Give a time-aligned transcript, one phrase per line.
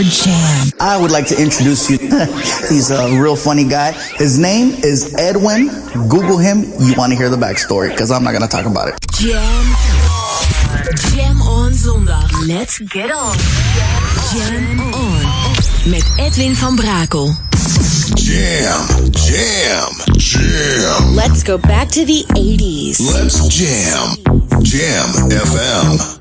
[0.00, 0.80] Your radio lives for jam.
[0.80, 1.98] I would like to introduce you.
[2.68, 3.92] He's a real funny guy.
[3.92, 5.68] His name is Edwin.
[6.08, 6.62] Google him.
[6.80, 8.98] You want to hear the backstory because I'm not going to talk about it.
[9.12, 9.64] Jam.
[11.12, 12.30] Jam on zondag.
[12.46, 13.36] Let's get on.
[14.32, 15.90] Jam on.
[15.90, 17.34] Met Edwin van Brakel.
[18.14, 21.14] Jam, jam, jam.
[21.14, 23.00] Let's go back to the 80s.
[23.00, 24.16] Let's jam.
[24.62, 26.19] Jam FM.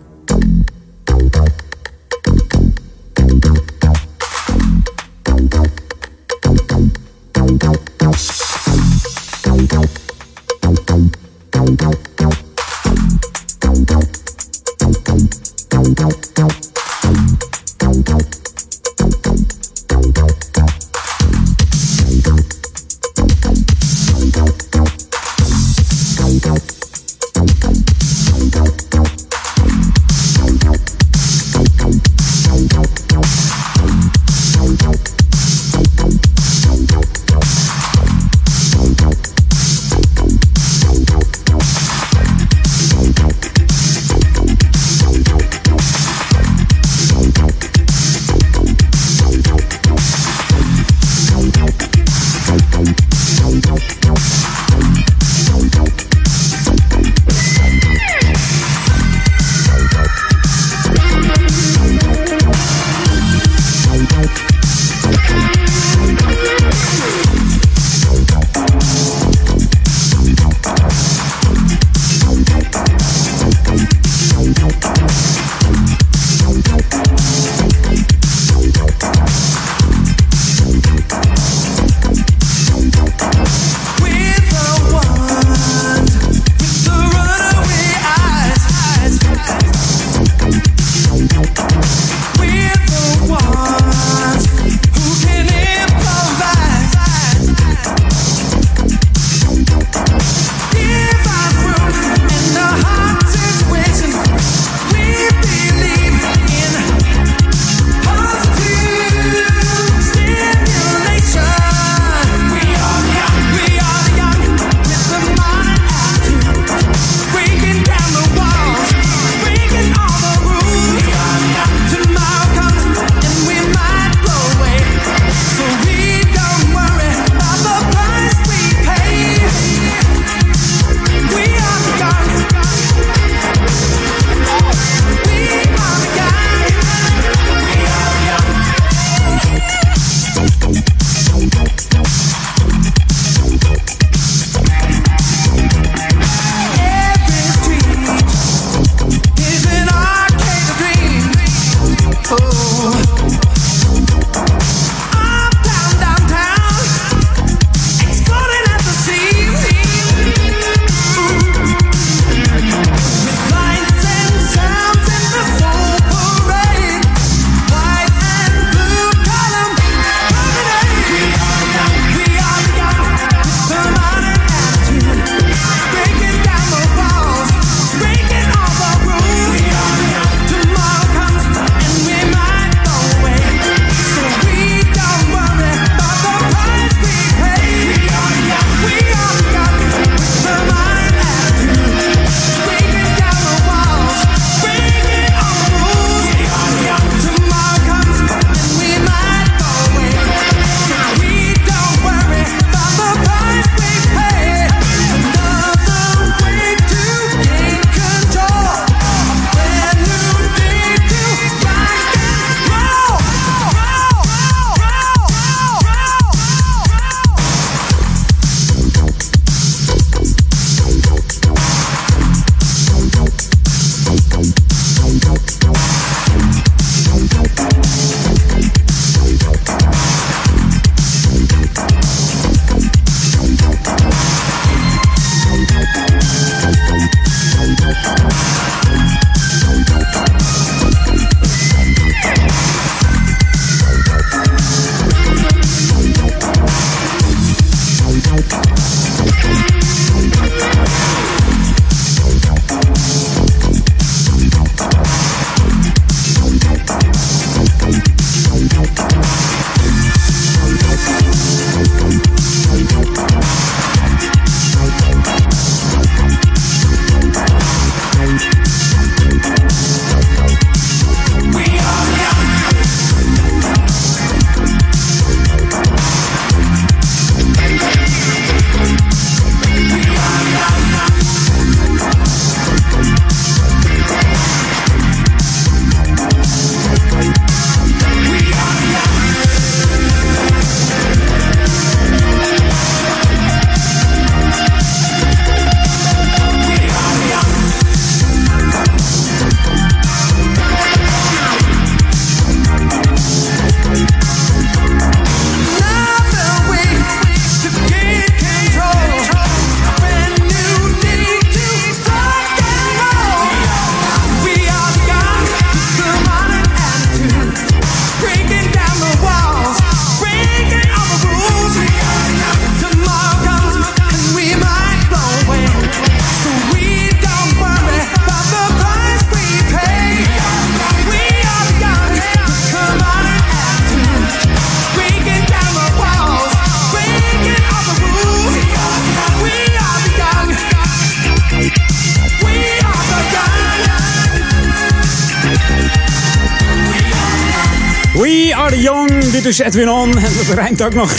[349.60, 350.18] Is Edwin On.
[350.18, 351.12] En dat rijmt ook nog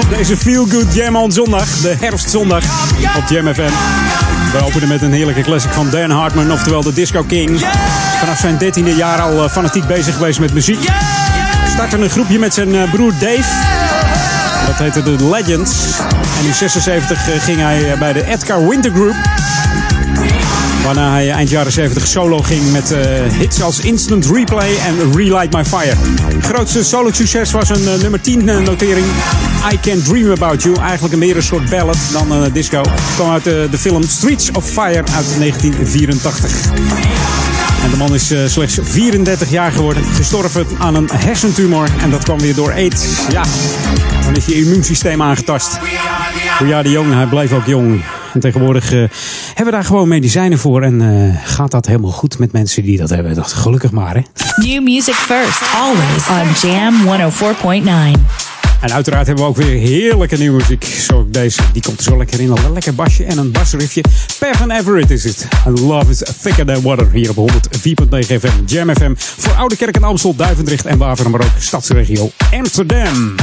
[0.00, 1.68] op deze Feel Good Jam on zondag.
[1.80, 2.64] De herfstzondag
[3.16, 3.70] op Jam FM.
[4.52, 7.60] We openen met een heerlijke classic van Dan Hartman, oftewel de Disco King.
[8.18, 10.88] Vanaf zijn dertiende jaar al eh, fanatiek bezig geweest met muziek.
[11.66, 13.48] Startte een groepje met zijn eh, broer Dave.
[14.66, 15.98] Dat heette de Legends.
[16.38, 19.16] En in 76 eh, ging hij bij de Edgar Winter Group.
[20.84, 22.98] Waarna hij eind jaren 70 solo ging met uh,
[23.38, 25.94] hits als Instant Replay en Relight My Fire.
[26.34, 29.06] Het grootste solo succes was een uh, nummer 10 notering.
[29.72, 30.76] I Can't Dream About You.
[30.80, 32.82] Eigenlijk meer een soort ballad dan een disco.
[33.14, 36.52] Kwam uit de film Streets of Fire uit 1984.
[37.84, 40.04] En de man is slechts 34 jaar geworden.
[40.04, 41.88] Gestorven aan een hersentumor.
[42.02, 43.04] En dat kwam weer door aids.
[43.30, 43.44] Ja,
[44.24, 45.78] dan is je immuunsysteem aangetast.
[46.58, 48.02] Hoe de jong, hij blijft ook jong.
[48.34, 48.92] En tegenwoordig
[49.68, 50.82] hebben daar gewoon medicijnen voor.
[50.82, 53.34] En uh, gaat dat helemaal goed met mensen die dat hebben.
[53.34, 54.22] Dat gelukkig maar, hè.
[54.56, 56.94] New music first, always on Jam
[58.14, 58.20] 104.9.
[58.80, 60.84] En uiteraard hebben we ook weer heerlijke nieuwe muziek.
[60.84, 61.60] Zoals deze.
[61.72, 62.50] Die komt zo lekker in.
[62.50, 64.04] Een lekker basje en een basriffje.
[64.52, 65.48] Van Everett is het.
[65.64, 67.10] Love is thicker than water.
[67.12, 67.56] Hier op 104.9
[68.18, 68.64] FM.
[68.66, 69.12] Jam FM.
[69.16, 71.30] Voor Oude Kerk en Amstel, Duivendrecht en Waveren.
[71.30, 73.34] Maar ook stadsregio Amsterdam.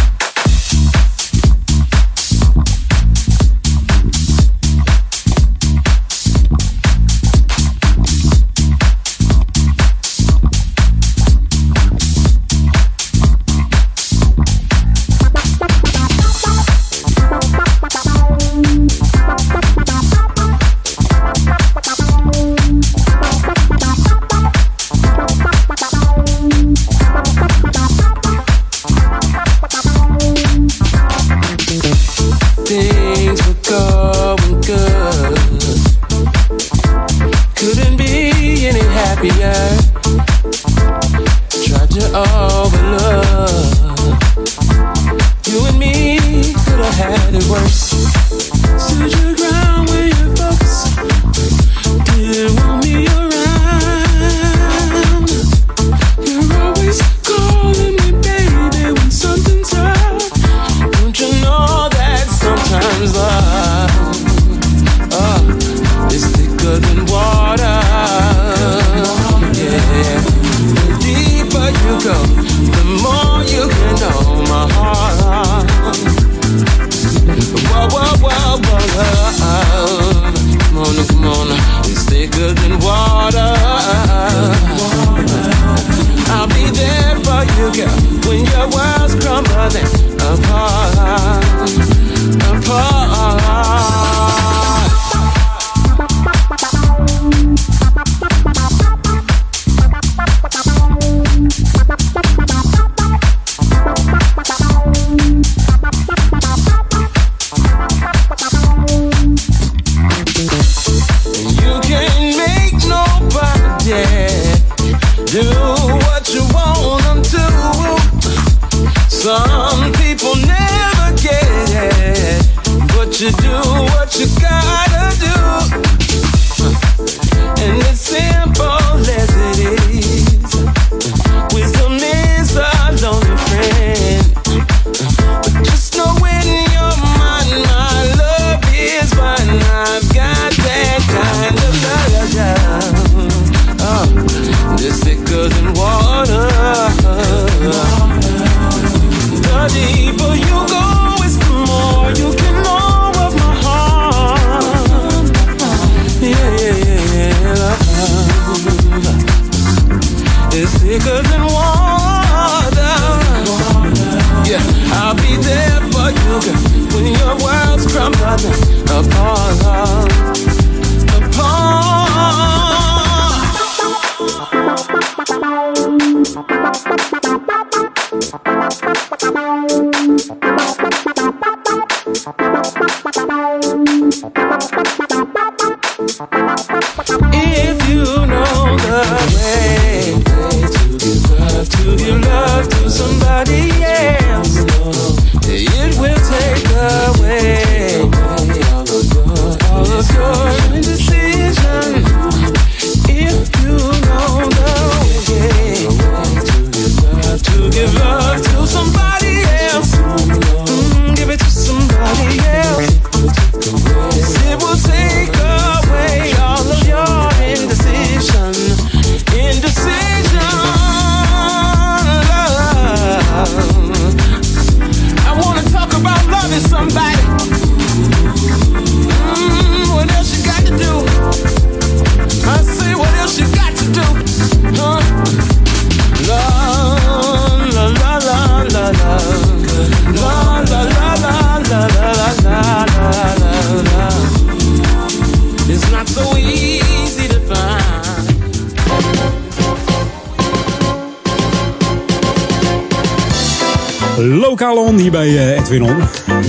[255.11, 255.95] Bij uh, Edwin On.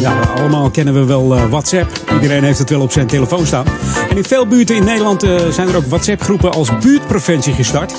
[0.00, 1.92] Ja, allemaal kennen we wel uh, WhatsApp.
[2.12, 3.64] Iedereen heeft het wel op zijn telefoon staan.
[4.10, 7.94] En in veel buurten in Nederland uh, zijn er ook WhatsApp-groepen als buurtpreventie gestart.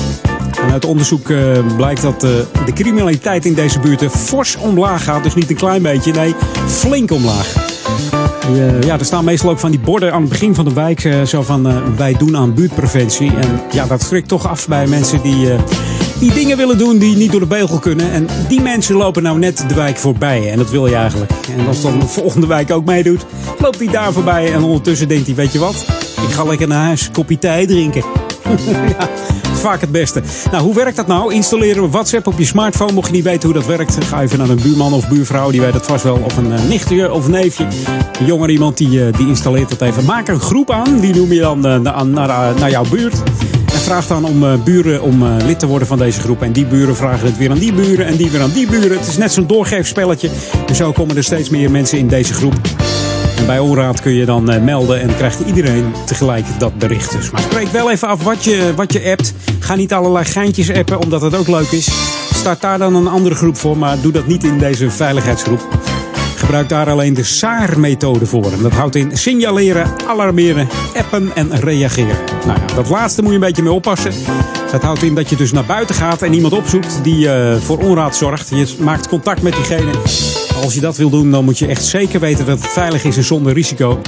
[0.62, 1.32] En uit onderzoek
[1.76, 5.24] blijkt dat de criminaliteit in deze buurten fors omlaag gaat.
[5.24, 6.36] Dus niet een klein beetje, nee,
[6.68, 7.54] flink omlaag.
[8.86, 11.10] ja, er staan meestal ook van die borden aan het begin van de wijk.
[11.26, 13.32] zo van wij doen aan buurtpreventie.
[13.36, 15.50] En ja, dat schrikt toch af bij mensen die
[16.20, 18.12] die dingen willen doen die niet door de beugel kunnen.
[18.12, 20.52] En die mensen lopen nou net de wijk voorbij.
[20.52, 21.32] En dat wil je eigenlijk.
[21.58, 23.26] En als dan de volgende wijk ook meedoet,
[23.60, 24.54] loopt hij daar voorbij.
[24.54, 25.86] En ondertussen denkt hij, weet je wat?
[26.28, 28.04] Ik ga lekker naar huis, kopje thee drinken.
[29.00, 29.10] ja,
[29.54, 30.22] vaak het beste.
[30.52, 31.34] Nou, hoe werkt dat nou?
[31.34, 32.92] Installeren we WhatsApp op je smartphone.
[32.92, 35.52] Mocht je niet weten hoe dat werkt, ga even naar een buurman of buurvrouw.
[35.52, 36.22] Die weet dat vast wel.
[36.24, 37.64] Of een uh, nichtje of neefje.
[38.20, 40.06] Een jonger iemand die, uh, die installeert dat even.
[40.06, 41.00] Maak een groep aan.
[41.00, 43.24] Die noem je dan naar, naar, naar jouw buurt.
[43.78, 46.42] En vraag dan om uh, buren om uh, lid te worden van deze groep.
[46.42, 48.98] En die buren vragen het weer aan die buren en die weer aan die buren.
[48.98, 50.30] Het is net zo'n doorgeefspelletje.
[50.68, 52.54] En zo komen er steeds meer mensen in deze groep.
[53.38, 57.12] En bij Onraad kun je dan uh, melden en krijgt iedereen tegelijk dat bericht.
[57.12, 57.32] Dus.
[57.32, 59.34] Maar spreek wel even af wat je, wat je appt.
[59.60, 61.90] Ga niet allerlei geintjes appen, omdat het ook leuk is.
[62.34, 65.68] Start daar dan een andere groep voor, maar doe dat niet in deze veiligheidsgroep.
[66.38, 68.52] Gebruik daar alleen de SAAR-methode voor.
[68.62, 72.16] Dat houdt in signaleren, alarmeren, appen en reageren.
[72.46, 74.12] Nou ja, dat laatste moet je een beetje mee oppassen.
[74.72, 77.78] Dat houdt in dat je dus naar buiten gaat en iemand opzoekt die uh, voor
[77.78, 78.50] onraad zorgt.
[78.50, 79.92] Je maakt contact met diegene.
[80.64, 83.18] Als je dat wil doen, dan moet je echt zeker weten dat het veilig is
[83.18, 84.00] en zonder risico.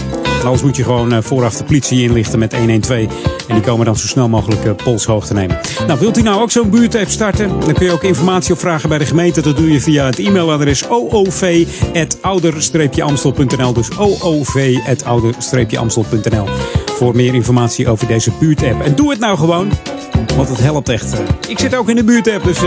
[0.43, 3.01] Anders moet je gewoon uh, vooraf de politie inlichten met 112.
[3.47, 5.57] En die komen dan zo snel mogelijk uh, polshoogte nemen.
[5.87, 7.59] Nou, wilt u nou ook zo'n buurtapp starten?
[7.59, 9.41] Dan kun je ook informatie opvragen bij de gemeente.
[9.41, 13.73] Dat doe je via het e-mailadres oov.ouder-amstel.nl.
[13.73, 16.47] Dus oov.ouder-amstel.nl
[16.85, 18.81] voor meer informatie over deze buurtapp.
[18.81, 19.71] En doe het nou gewoon,
[20.35, 21.13] want het helpt echt.
[21.47, 22.59] Ik zit ook in de buurtapp, dus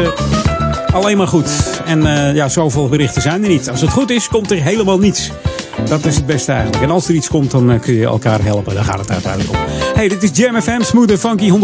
[0.92, 1.80] alleen maar goed.
[1.84, 2.02] En
[2.34, 3.70] ja, zoveel berichten zijn er niet.
[3.70, 5.30] Als het goed is, komt er helemaal niets.
[5.88, 6.82] Dat is het beste eigenlijk.
[6.82, 8.74] En als er iets komt, dan uh, kun je elkaar helpen.
[8.74, 9.58] Daar gaat het uiteindelijk om.
[9.94, 11.56] Hey, dit is Jam FM, Smooth en Funky 104.9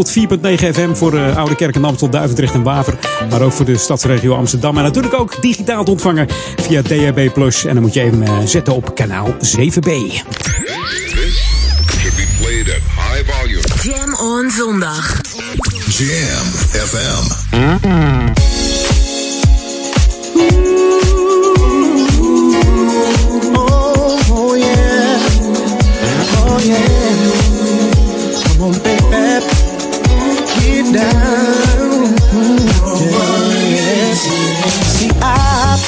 [0.75, 2.99] FM voor uh, Oude Kerk en Amstel, Duivendrecht en Waver.
[3.31, 4.77] Maar ook voor de stadsregio Amsterdam.
[4.77, 7.19] En natuurlijk ook digitaal te ontvangen via DHB+.
[7.19, 9.91] En dan moet je even uh, zetten op kanaal 7B.
[13.83, 15.21] Jam on zondag.
[15.87, 17.55] Jam FM.
[17.55, 18.68] Oh,
[28.59, 28.75] Baby.
[30.59, 32.19] Get down.
[34.17, 35.79] See, I,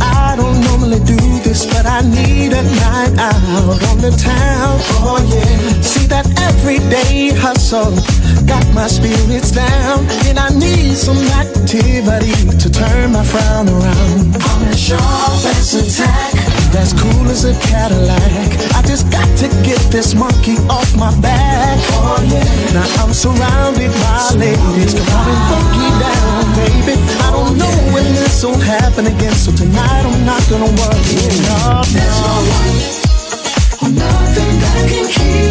[0.00, 4.80] I don't normally do this, but I need a night out on the town.
[4.98, 5.80] Oh, yeah.
[5.80, 7.94] See that everyday hustle
[8.44, 14.36] got my spirits down, and I need some activity to turn my frown around.
[14.42, 18.50] I'm as sharp as a as cool as a Cadillac.
[18.74, 21.78] I just got to get this monkey off my back.
[21.98, 22.44] Oh yeah.
[22.72, 26.94] Now I'm surrounded by ladies, come on and funky down, baby.
[27.24, 31.02] I don't know when this will happen again, so tonight I'm not gonna worry.
[31.46, 33.02] No, There's no one
[33.94, 35.41] nothing that can keep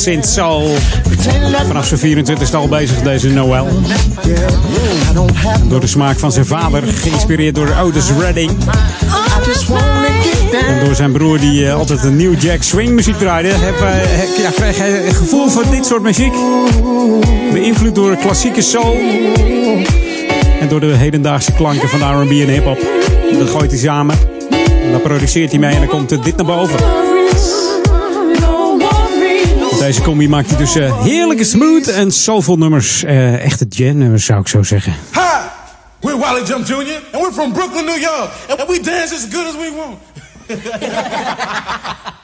[0.00, 0.26] Sint
[1.52, 3.66] that Vanaf zijn 24 al bezig deze Noel.
[5.68, 7.68] Door de smaak van zijn vader, geïnspireerd door
[8.18, 8.50] Redding.
[9.46, 13.18] Just wanna get En door zijn broer die eh, altijd een New Jack Swing muziek
[13.18, 16.32] draaide, heb, eh, hij een gevoel voor dit soort muziek.
[17.52, 18.96] Beïnvloed door klassieke soul.
[20.60, 22.78] En door de hedendaagse klanken van R&B en hip-hop.
[23.38, 24.16] Dat gooit hij samen.
[24.84, 27.09] En dan produceert hij mee en dan komt dit naar boven.
[29.80, 33.04] Deze combi maakt hij dus eh, heerlijke smooth en soulful nummers.
[33.04, 34.94] Eh, echte jam nummers zou ik zo zeggen.
[35.12, 35.20] Hi,
[36.00, 36.76] we're Wally Jump Jr.
[37.12, 39.98] and we're from Brooklyn, New York, and we dance as good as we want.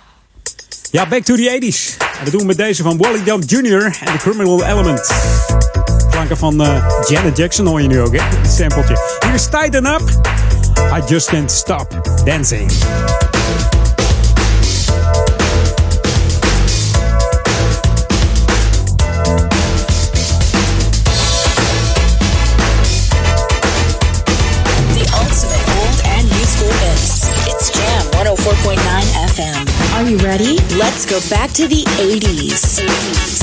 [0.91, 1.97] Ja, back to the 80s.
[1.99, 3.85] En dat doen we met deze van Wally Dump Jr.
[3.85, 5.13] en The Criminal Element.
[6.11, 8.23] Klanken van eh, Janet Jackson hoor je nu ook, hè?
[8.23, 8.97] Het sampletje.
[9.25, 10.03] Hier is Tighten Up.
[10.97, 12.71] I just can't stop dancing.
[30.97, 33.36] Let's go back to the 80s.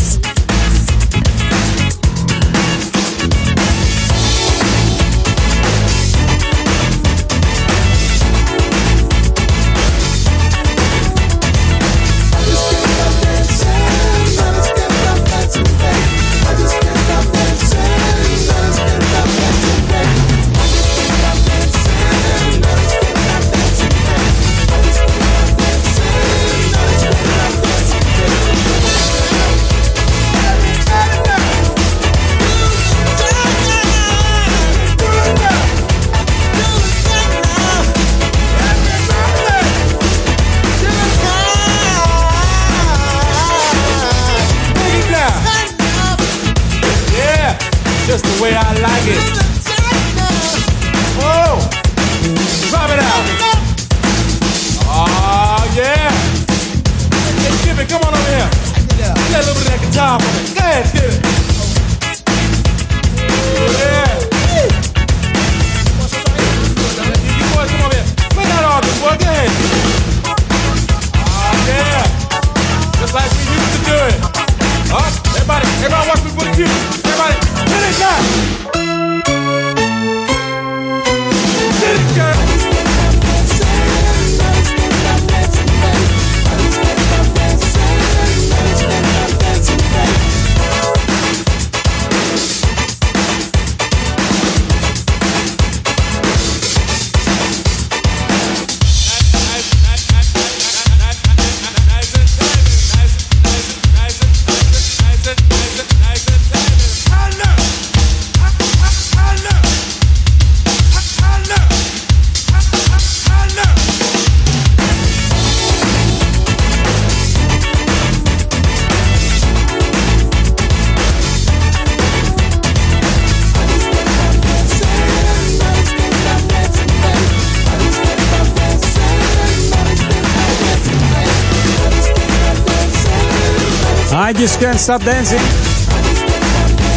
[134.64, 135.42] Can't stop dancing.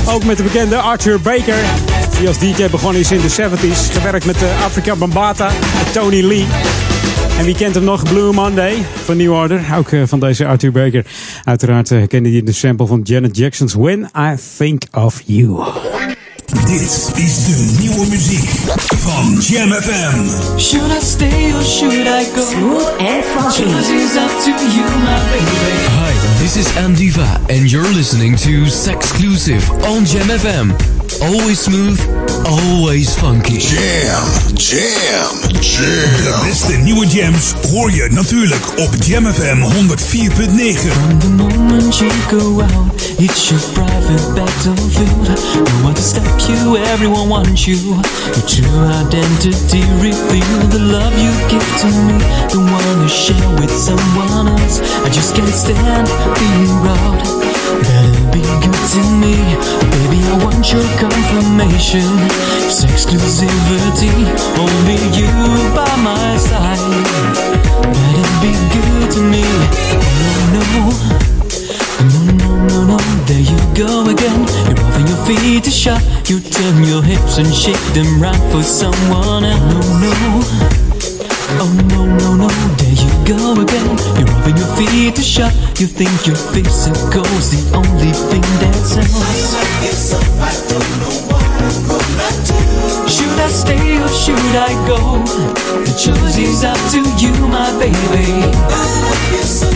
[0.08, 1.54] Ook met de bekende Arthur Baker.
[2.18, 3.92] Die als DJ begonnen is in de 70s.
[3.92, 6.46] Gewerkt met de Afrika Bambata en Tony Lee.
[7.38, 8.02] En wie kent hem nog?
[8.02, 9.64] Blue Monday van New Order.
[9.78, 11.06] Ook eh, van deze Arthur Baker.
[11.44, 15.64] Uiteraard uh, kende hij de sample van Janet Jackson's When I Think of You.
[16.54, 18.48] Dit is de nieuwe muziek
[18.96, 20.24] van Jam FM.
[20.58, 22.44] Should I stay or should I go?
[22.50, 23.62] Smooth and funky.
[23.62, 25.76] Up to you, my baby.
[25.98, 30.72] Hi, this is Andiva, and you're listening to Sexclusive on Gem FM.
[31.20, 31.98] Always smooth,
[32.46, 33.58] always funky.
[33.58, 36.06] Jam, jam, jam.
[36.24, 40.90] De beste nieuwe jams hoor je natuurlijk op Jam FM 104.9.
[40.90, 45.28] From the moment you go out, it's your private battlefield.
[45.28, 47.76] No one to stop you, everyone wants you.
[47.76, 52.16] Your true identity reveal the love you give to me.
[52.52, 54.80] Don't wanna share with someone else.
[55.04, 57.20] I just can't stand being proud.
[57.82, 59.36] Better be good to me,
[59.96, 60.20] baby.
[60.20, 62.04] I want your confirmation.
[62.68, 64.12] It's exclusivity,
[64.60, 65.32] only you
[65.72, 66.84] by my side.
[67.80, 69.44] Better be good to me.
[70.52, 70.60] No.
[70.62, 71.35] No,
[72.68, 74.46] no, no, there you go again.
[74.66, 76.02] You're moving your feet to shut.
[76.28, 79.62] You turn your hips and shake them right for someone else.
[79.72, 80.76] No, no.
[81.58, 83.96] Oh, no, no, no, there you go again.
[84.18, 85.52] You're moving your feet to shut.
[85.80, 89.56] You think your physical's the only thing that sells.
[93.08, 95.22] Should I stay or should I go?
[95.84, 98.42] The choice is up to you, my baby.
[99.30, 99.75] This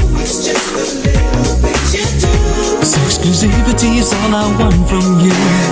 [4.13, 5.70] all I want from you.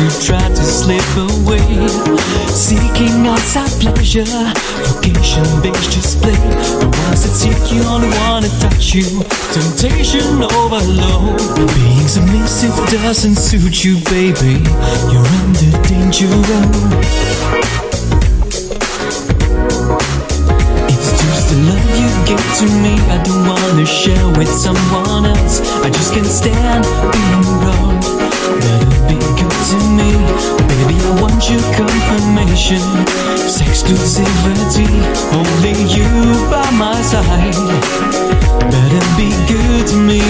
[0.00, 1.60] You try to slip away,
[2.48, 6.34] seeking outside pleasure, vocation-based display.
[6.80, 9.22] The ones that seek you only wanna touch you,
[9.54, 11.38] temptation overload.
[11.74, 14.64] Being submissive doesn't suit you, baby.
[15.12, 16.32] You're under danger.
[20.90, 22.94] It's just the love you give to me.
[23.14, 25.60] I don't wanna share with someone else.
[25.84, 28.03] I just can't stand being wrong.
[29.08, 30.10] Be good to me,
[30.68, 30.96] baby.
[31.00, 32.82] I want your confirmation.
[33.68, 34.88] Exclusivity,
[35.32, 36.08] only you
[36.50, 37.54] by my side.
[38.70, 40.20] Better be good to me.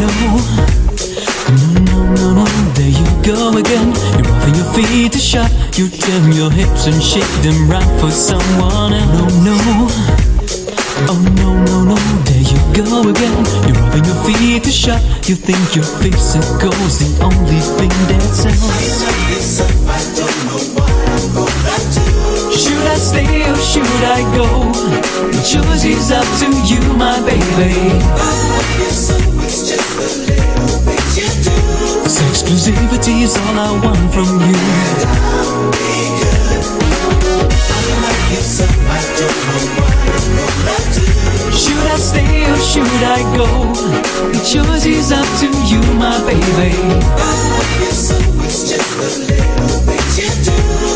[0.00, 0.74] No, no.
[1.54, 3.92] No, no, no, no, there you go again.
[4.14, 5.50] You're moving your feet to shut.
[5.78, 8.92] You turn your hips and shake them right for someone.
[9.44, 10.23] No, no.
[11.06, 13.44] Oh, no, no, no, there you go again.
[13.68, 15.02] You're moving your feet to shut.
[15.28, 19.04] You think your physical's the only thing that sells.
[22.56, 24.48] Should I stay or should I go?
[25.28, 28.00] The choice is up to you, my baby.
[32.04, 34.54] This exclusivity is all I want from you.
[41.52, 43.46] Should I stay or should I go?
[44.32, 46.72] The choice is up to you, my baby.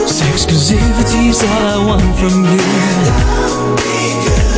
[0.09, 2.59] This exclusivity is all I want from you.
[4.29, 4.58] Jam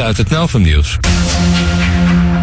[0.00, 0.98] uit het Nauwvnieuws.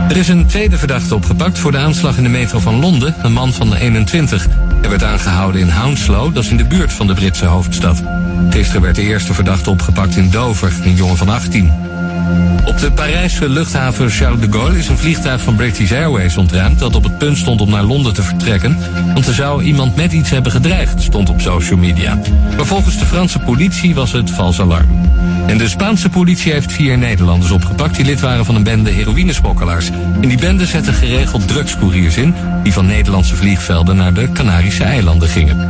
[0.09, 3.33] Er is een tweede verdachte opgepakt voor de aanslag in de metro van Londen, een
[3.33, 4.47] man van de 21.
[4.81, 8.03] Hij werd aangehouden in Hounslow, dat is in de buurt van de Britse hoofdstad.
[8.49, 11.84] Gisteren werd de eerste verdachte opgepakt in Dover, een jongen van 18.
[12.65, 16.95] Op de Parijse luchthaven Charles de Gaulle is een vliegtuig van British Airways ontruimd dat
[16.95, 18.77] op het punt stond om naar Londen te vertrekken,
[19.13, 22.19] want er zou iemand met iets hebben gedreigd, stond op social media.
[22.55, 24.89] Maar volgens de Franse politie was het vals alarm.
[25.47, 29.89] En de Spaanse politie heeft vier Nederlanders opgepakt die lid waren van een bende heroïnesmokkelaars.
[30.19, 35.29] In die bende zetten geregeld drugscouriers in die van Nederlandse vliegvelden naar de Canarische eilanden
[35.29, 35.69] gingen.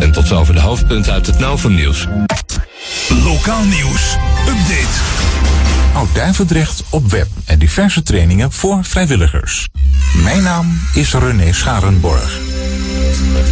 [0.00, 2.06] En tot zover de hoofdpunten uit het Novum nieuws.
[3.08, 4.16] Lokaal nieuws.
[4.48, 5.13] Update.
[5.94, 9.68] Oud-Duivendrecht op web en diverse trainingen voor vrijwilligers.
[10.22, 12.38] Mijn naam is René Scharenborg.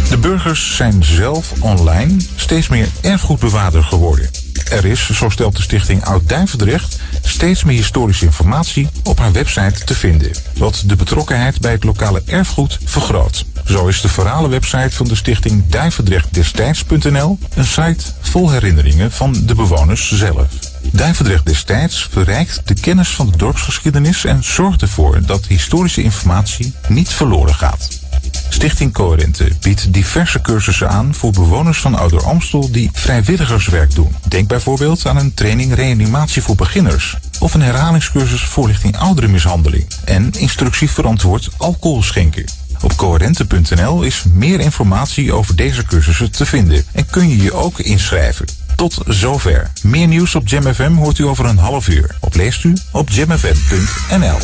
[0.09, 4.29] De burgers zijn zelf online steeds meer erfgoedbewaarder geworden.
[4.71, 9.95] Er is, zo stelt de stichting Oud-Duivendrecht, steeds meer historische informatie op haar website te
[9.95, 10.31] vinden.
[10.57, 13.45] Wat de betrokkenheid bij het lokale erfgoed vergroot.
[13.65, 20.11] Zo is de verhalenwebsite van de stichting Duivendrechtdestijds.nl een site vol herinneringen van de bewoners
[20.11, 20.72] zelf.
[20.91, 27.09] Duivendrecht destijds verrijkt de kennis van de dorpsgeschiedenis en zorgt ervoor dat historische informatie niet
[27.09, 28.01] verloren gaat.
[28.49, 34.15] Stichting Coherente biedt diverse cursussen aan voor bewoners van Ouder Amstel die vrijwilligerswerk doen.
[34.27, 40.89] Denk bijvoorbeeld aan een training reanimatie voor beginners of een herhalingscursus voorlichting ouderenmishandeling en instructie
[40.89, 42.45] verantwoord alcohol schenken.
[42.81, 47.79] Op coherente.nl is meer informatie over deze cursussen te vinden en kun je je ook
[47.79, 48.45] inschrijven.
[48.75, 49.71] Tot zover.
[49.81, 52.15] Meer nieuws op Jam FM hoort u over een half uur.
[52.19, 54.37] Op leest u op jamfm.nl.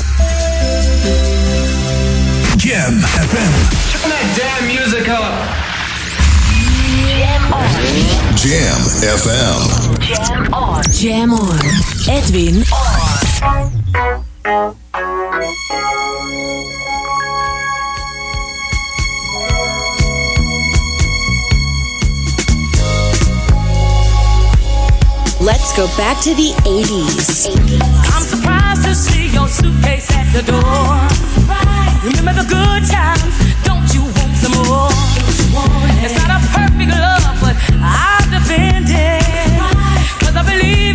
[2.58, 3.52] Jam FM.
[3.92, 5.68] Turn that damn music up.
[8.36, 8.82] Jam
[9.18, 9.60] FM.
[10.02, 10.82] Jam on.
[10.92, 11.60] Jam on.
[12.08, 13.80] Edwin on.
[25.42, 27.48] Let's go back to the 80s.
[28.12, 31.00] I'm surprised to see your suitcase at the door.
[32.04, 33.24] Remember the good times?
[33.64, 34.92] Don't you want some more?
[36.04, 39.24] It's not a perfect love, but I'll defend it.
[40.20, 40.89] Cause I believe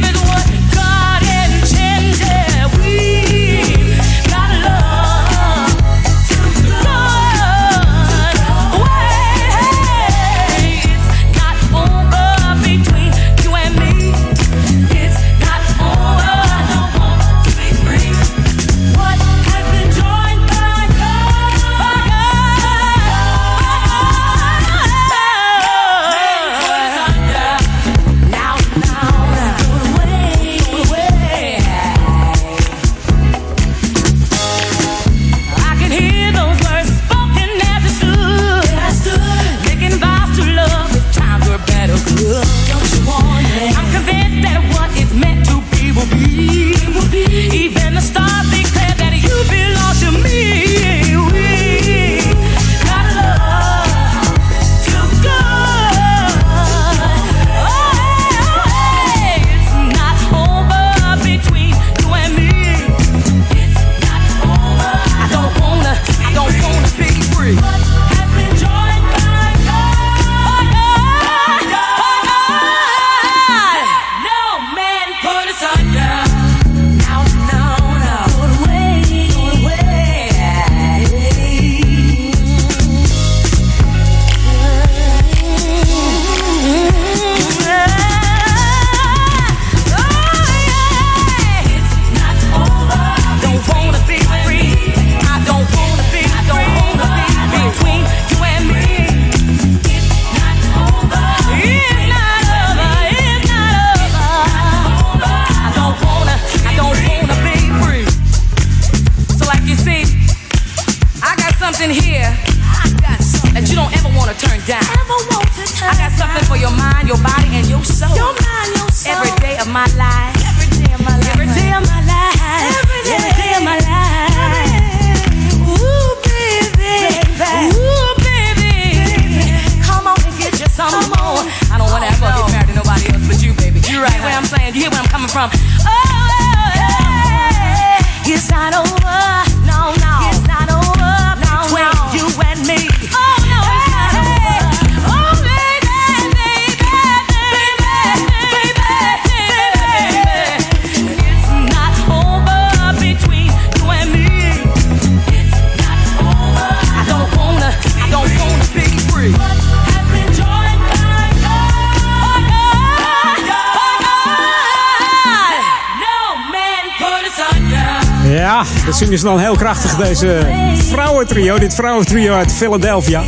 [169.04, 171.58] zingen dan heel krachtig, deze vrouwentrio.
[171.58, 173.22] Dit vrouwentrio uit Philadelphia.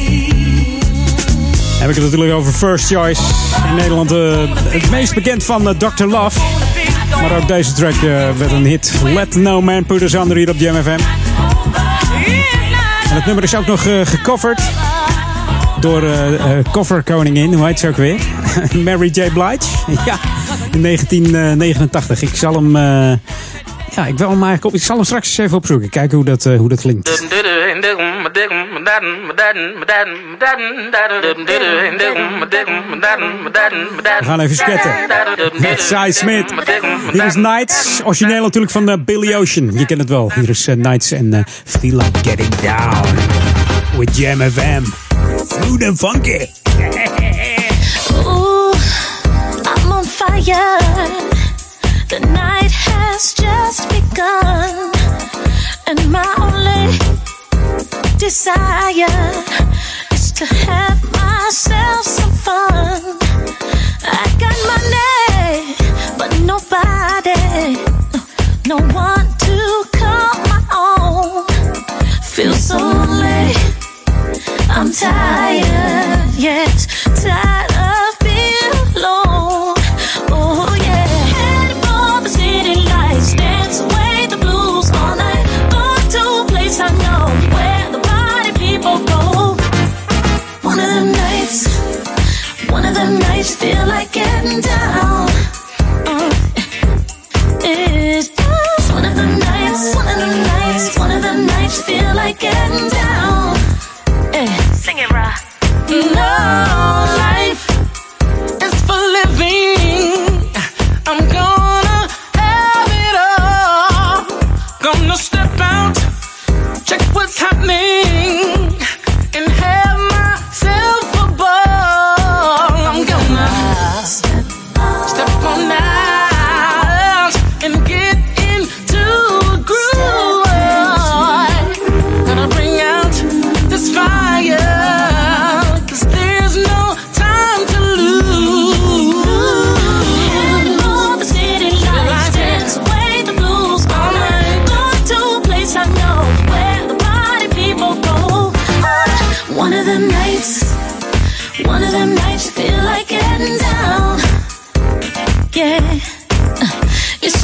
[1.78, 3.22] heb ik het natuurlijk over First Choice.
[3.68, 6.04] In Nederland eh, het meest bekend van eh, Dr.
[6.04, 6.40] Love.
[7.10, 8.00] Maar ook deze track eh,
[8.36, 8.92] werd een hit.
[9.04, 10.88] Let No Man Put Us Under hier op Jam FM.
[13.08, 14.60] En het nummer is ook nog gecoverd
[15.80, 16.02] door
[16.70, 18.20] coverkoningin, hoe heet ze ook weer?
[18.84, 19.30] Mary J.
[19.30, 19.58] Blige.
[20.04, 20.18] ja,
[20.72, 22.22] in 1989.
[22.22, 22.76] Ik zal hem...
[23.96, 25.88] ja, ik, wil hem eigenlijk op, ik zal hem straks eens even opzoeken.
[25.90, 27.24] Kijken hoe dat, eh, hoe dat klinkt.
[34.18, 34.94] We gaan even sketten.
[35.60, 35.80] Met
[36.14, 36.54] Smith.
[37.12, 38.00] Hier is Nights.
[38.04, 39.72] Origineel natuurlijk van eh, Billy Ocean.
[39.72, 40.32] Je kent het wel.
[40.34, 43.08] Hier is eh, Nights en Feel Like Getting Down.
[43.98, 44.82] With Jam FM.
[45.46, 46.46] Smooth and funky.
[48.26, 48.74] Ooh,
[49.76, 50.76] I'm on fire.
[52.08, 52.85] The night
[53.18, 54.92] has just begun,
[55.86, 56.84] and my only
[58.18, 59.32] desire
[60.12, 63.16] is to have myself some fun.
[64.04, 65.74] I got money,
[66.18, 67.80] but nobody,
[68.68, 69.56] no one to
[69.96, 71.46] call my own.
[72.22, 73.54] Feel so lonely.
[74.68, 76.86] I'm tired, yes,
[77.24, 77.75] tired
[102.68, 103.56] like getting down.
[104.74, 105.34] Sing it, Ra.
[105.88, 107.25] No,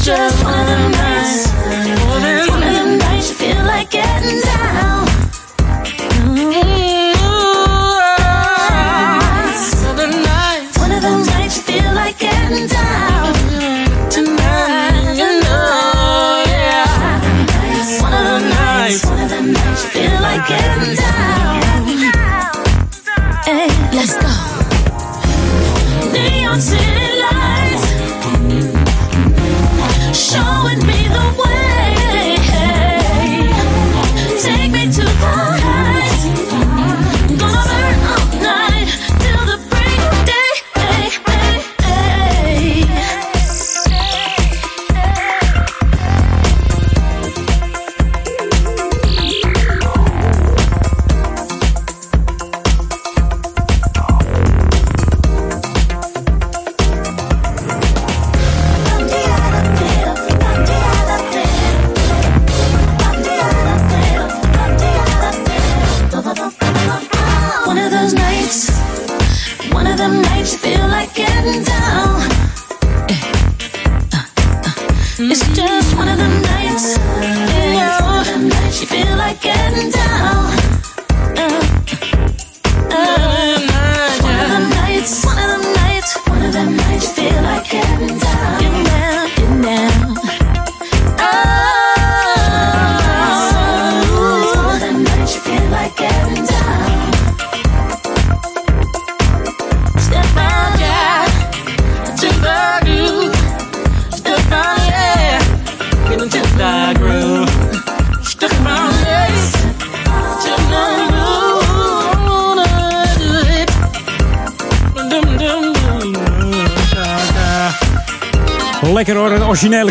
[0.05, 0.42] it's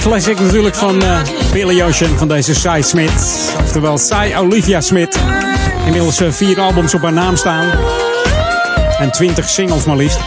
[0.01, 1.19] classic natuurlijk van eh,
[1.51, 3.53] Billy Ocean van deze Cy Smith.
[3.59, 5.19] Oftewel Cy Olivia Smith.
[5.85, 7.69] Inmiddels eh, vier albums op haar naam staan.
[8.99, 10.19] En twintig singles maar liefst.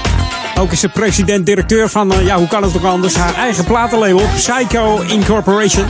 [0.59, 4.29] Ook is ze president-directeur van, eh, ja hoe kan het ook anders, haar eigen platenlabel
[4.35, 5.87] Psycho Incorporation.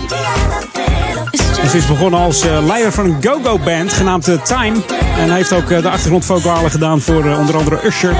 [1.70, 4.76] Ze is begonnen als leider van een go-go band genaamd eh, Time.
[5.18, 8.16] En heeft ook de achtergrondvocalen gedaan voor onder andere Usher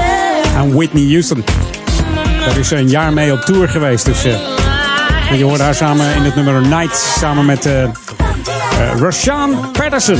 [0.55, 1.43] en Whitney Houston.
[2.45, 4.05] Daar is ze een jaar mee op tour geweest.
[4.05, 4.25] Dus,
[5.33, 7.83] je hoorde haar samen in het nummer Night samen met eh,
[8.97, 10.19] Rashaan Patterson.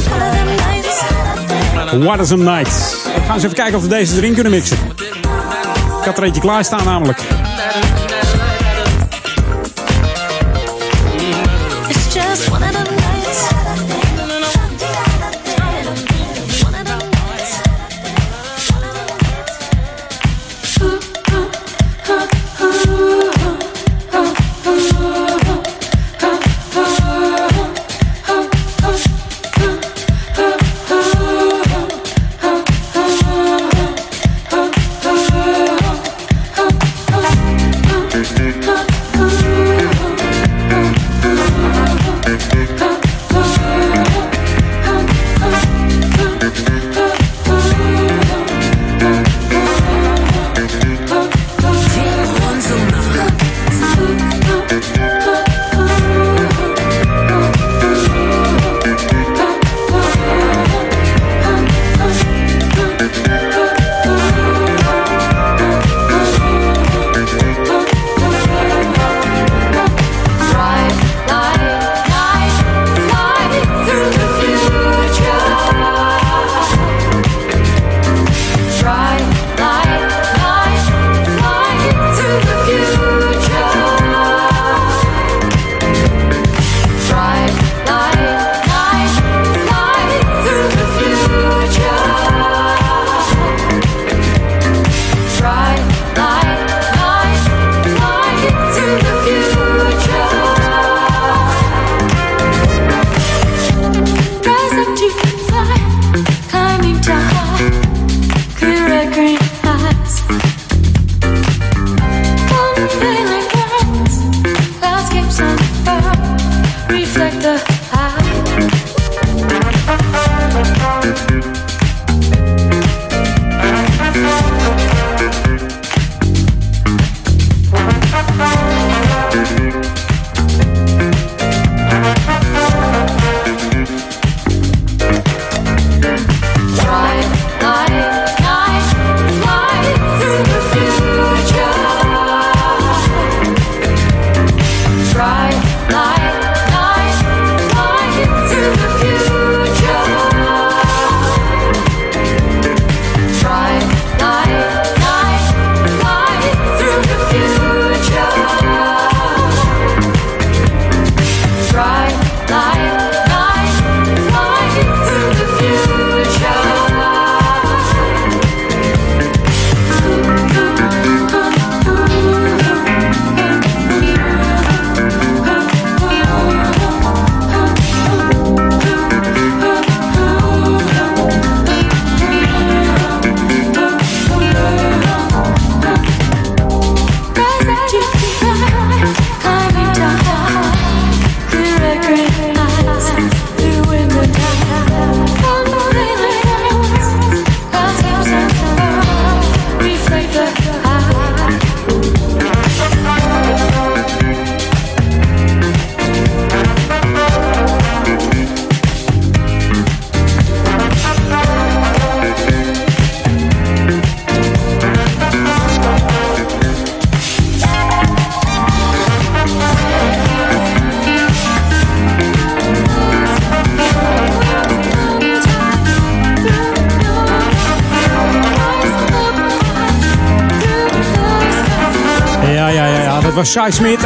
[1.99, 3.03] What is a night?
[3.15, 4.77] We gaan eens even kijken of we deze erin kunnen mixen.
[5.99, 7.44] Ik had er eentje klaarstaan namelijk.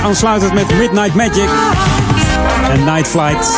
[0.10, 1.49] Aansluitend met Midnight Magic.
[2.72, 3.57] En Night Flight.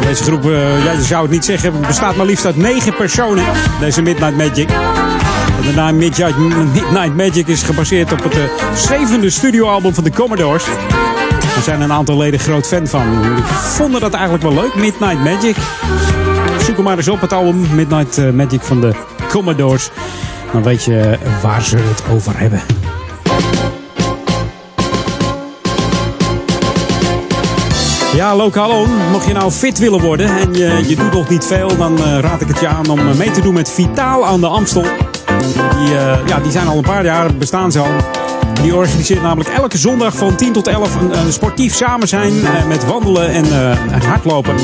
[0.00, 3.44] Deze groep, je zou het niet zeggen, bestaat maar liefst uit negen personen.
[3.80, 4.68] Deze Midnight Magic.
[4.68, 8.40] De naam Midnight, Magic is gebaseerd op het eh,
[8.74, 10.66] zevende studioalbum van de Commodores.
[11.56, 13.02] Er zijn een aantal leden groot fan van.
[13.46, 15.56] Vonden dat eigenlijk wel leuk, Midnight Magic.
[16.64, 18.94] Zoek hem maar eens op, het album Midnight eh, Magic van de
[19.28, 19.90] Commodores.
[20.52, 22.75] Dan weet je waar ze het over hebben.
[28.14, 28.88] Ja, lokaloon.
[29.10, 32.18] Mocht je nou fit willen worden en je, je doet nog niet veel, dan eh,
[32.18, 34.82] raad ik het je aan om eh, mee te doen met Vitaal aan de Amstel.
[35.78, 37.94] Die, eh, ja, die zijn al een paar jaar, bestaan ze al.
[38.62, 42.32] Die organiseert namelijk elke zondag van 10 tot 11 een, sportief samen zijn
[42.68, 43.46] met wandelen en
[44.02, 44.54] hardlopen.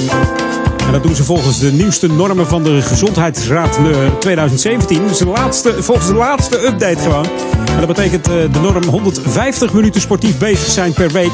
[0.93, 3.82] En dat doen ze volgens de nieuwste normen van de Gezondheidsraad eh,
[4.18, 5.07] 2017.
[5.09, 7.26] Dus de laatste, volgens de laatste update gewoon.
[7.66, 11.32] En dat betekent de norm 150 minuten sportief bezig zijn per week.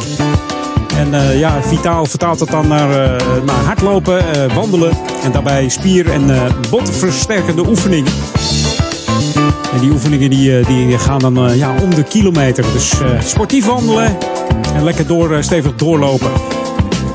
[0.98, 4.92] En eh, ja, Vitaal vertaalt het dan naar, eh, naar hardlopen, eh, wandelen
[5.22, 6.30] en daarbij spier- en
[6.70, 8.12] botversterkende oefeningen.
[9.72, 12.64] En die oefeningen die, die gaan dan ja, om de kilometer.
[12.72, 12.92] Dus
[13.24, 14.16] sportief wandelen
[14.74, 16.30] en lekker door, stevig doorlopen.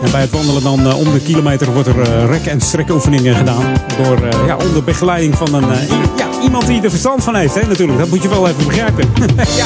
[0.04, 3.74] En bij het wandelen dan om de kilometer wordt er rek- en strekoefeningen gedaan.
[4.04, 5.70] Door, ja, onder begeleiding van een,
[6.18, 8.00] ja, iemand die er verstand van heeft, hè, natuurlijk.
[8.00, 9.10] Dat moet je wel even begrijpen.
[9.62, 9.66] ja.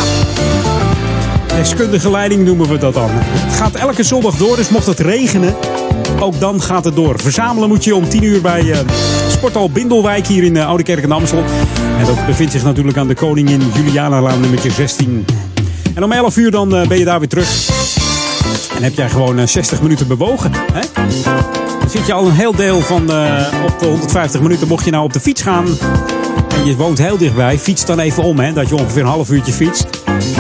[1.58, 3.10] Deskundige leiding noemen we dat dan.
[3.12, 5.56] Het gaat elke zondag door, dus mocht het regenen,
[6.20, 7.20] ook dan gaat het door.
[7.20, 8.80] Verzamelen moet je om 10 uur bij eh,
[9.30, 11.44] Sporthal Bindelwijk hier in eh, Oude Kerk en Amstel.
[12.00, 15.26] En dat bevindt zich natuurlijk aan de Koningin Julianalaan nummertje 16.
[15.94, 17.70] En om 11 uur dan eh, ben je daar weer terug.
[18.76, 20.52] En heb jij gewoon eh, 60 minuten bewogen.
[20.74, 20.82] Hè?
[21.80, 23.02] Dan zit je al een heel deel van
[23.66, 24.68] op de 150 minuten.
[24.68, 25.66] Mocht je nou op de fiets gaan
[26.56, 28.40] en je woont heel dichtbij, fiets dan even om.
[28.40, 29.97] Hè, dat je ongeveer een half uurtje fietst.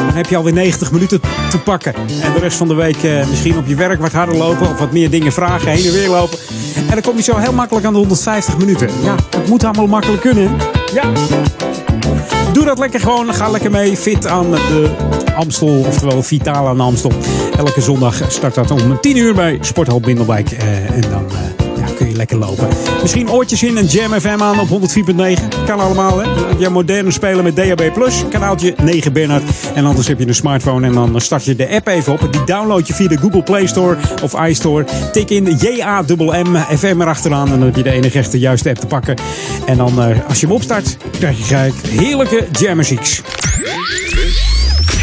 [0.07, 1.93] Dan heb je alweer 90 minuten te pakken.
[1.95, 4.69] En de rest van de week eh, misschien op je werk wat harder lopen.
[4.69, 6.37] Of wat meer dingen vragen, heen en weer lopen.
[6.75, 8.89] En dan kom je zo heel makkelijk aan de 150 minuten.
[9.03, 10.55] Ja, het moet allemaal makkelijk kunnen.
[10.93, 11.03] Ja.
[12.53, 13.33] Doe dat lekker gewoon.
[13.33, 13.97] Ga lekker mee.
[13.97, 14.95] Fit aan de
[15.35, 15.83] Amstel.
[15.87, 17.11] Oftewel Vitaal aan de Amstel.
[17.57, 20.51] Elke zondag start dat om 10 uur bij Sporthal Bindelwijk.
[20.51, 21.66] Eh, en dan eh,
[22.17, 22.67] lekker lopen.
[23.01, 25.65] Misschien oortjes in en Jam FM aan op 104.9.
[25.65, 26.25] Kan allemaal, hè.
[26.57, 27.91] Je moderne spelen met DAB+.
[28.29, 29.43] Kanaaltje 9 Bernard.
[29.73, 32.31] En anders heb je een smartphone en dan start je de app even op.
[32.31, 34.85] Die download je via de Google Play Store of iStore.
[35.11, 37.45] Tik in J-A-M-M FM erachteraan.
[37.51, 39.15] En dan heb je de enige echte juiste app te pakken.
[39.65, 43.21] En dan eh, als je hem opstart, krijg je gelijk heerlijke jammuzieks.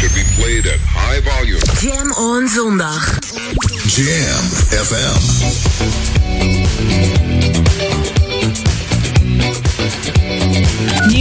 [0.05, 1.59] Should be played at high volume.
[1.81, 3.19] Jam on zondag.
[3.95, 6.04] Jam FM.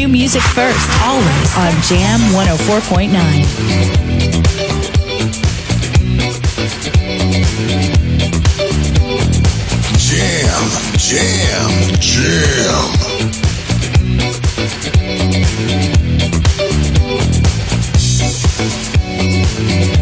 [0.04, 3.08] New music first, always on Jam 104.9.
[9.96, 12.84] Jam, jam, jam.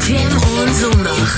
[0.00, 1.30] Jam on zondag.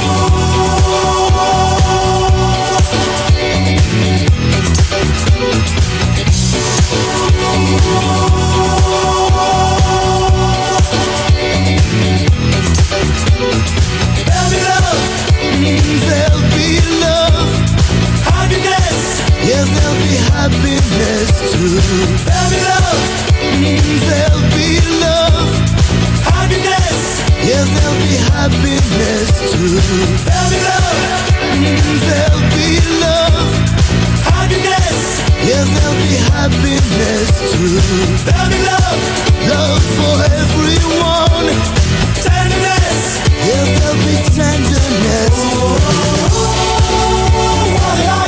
[0.00, 0.27] Oh,
[19.58, 21.82] Yes, there'll be happiness too.
[22.22, 23.02] There'll be love,
[24.06, 25.50] there'll be love,
[26.22, 27.26] happiness.
[27.42, 29.82] Yes, there'll be happiness too.
[30.22, 30.94] There'll be love,
[32.06, 33.50] there'll be love,
[34.30, 35.26] happiness.
[35.42, 37.82] Yes, there'll be happiness too.
[38.30, 39.02] There'll be love,
[39.42, 41.50] love for everyone.
[42.22, 45.34] Tenderness, yes, there'll be tenderness.
[46.78, 48.27] No more wars,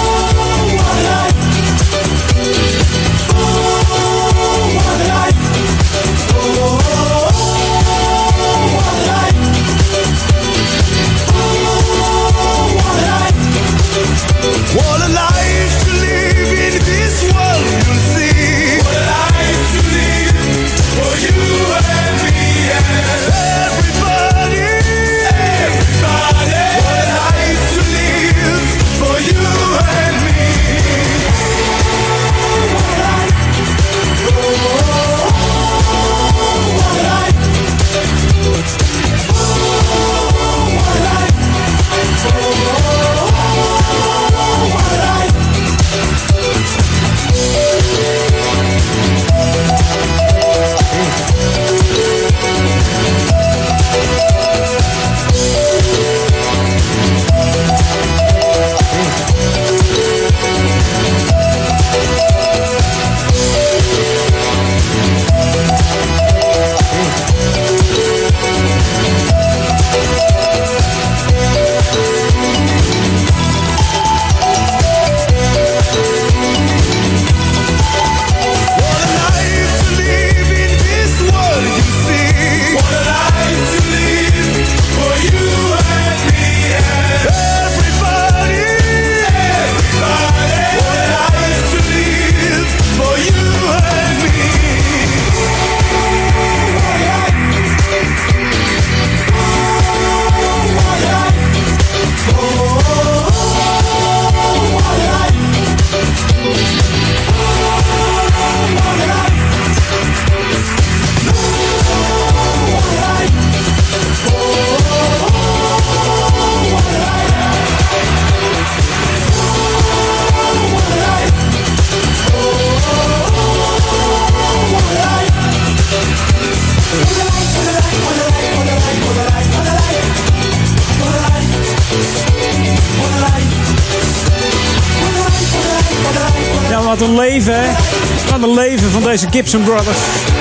[139.21, 139.97] deze Gibson Brothers.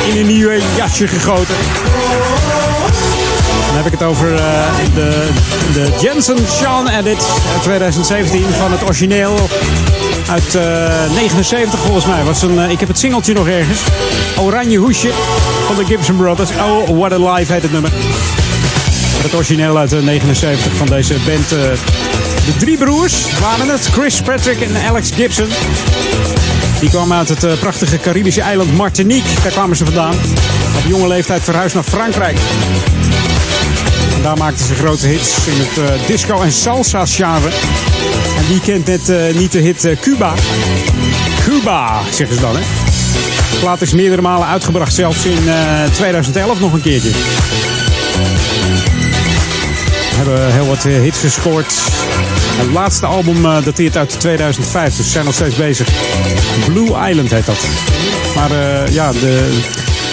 [0.08, 1.54] In een nieuw jasje gegoten.
[3.66, 4.42] Dan heb ik het over eh,
[4.94, 5.28] de,
[5.72, 9.48] de Jensen Sean Edit uit 2017 van het origineel
[10.30, 12.24] uit eh 79 volgens mij.
[12.24, 13.80] Was een, eh, ik heb het singeltje nog ergens.
[14.38, 15.10] Oranje hoesje
[15.66, 16.50] van de Gibson Brothers.
[16.50, 17.90] Oh, what a life heet het nummer.
[19.22, 21.48] Het origineel uit de 79 van deze band.
[21.48, 23.88] de drie broers waren het.
[23.92, 25.48] Chris, Patrick en Alex Gibson.
[26.80, 29.42] Die kwamen uit het eh, prachtige Caribische eiland Martinique.
[29.42, 30.14] Daar kwamen ze vandaan.
[30.78, 32.38] Op jonge leeftijd verhuisd naar Frankrijk.
[34.22, 37.48] Daar maakten ze grote hits in het eh, disco- en salsa-genre.
[38.36, 40.34] En wie kent net eh, niet de hit Cuba?
[41.44, 42.60] Cuba, zeggen ze dan, hè?
[43.50, 47.10] De plaat is meerdere malen uitgebracht, zelfs in eh, 2011 nog een keertje.
[50.10, 51.74] We hebben heel wat hits gescoord.
[52.60, 55.88] Het laatste album eh, dateert uit 2005, dus ze zijn nog steeds bezig.
[56.66, 57.66] Blue Island heet dat.
[58.34, 59.58] Maar eh, ja, de,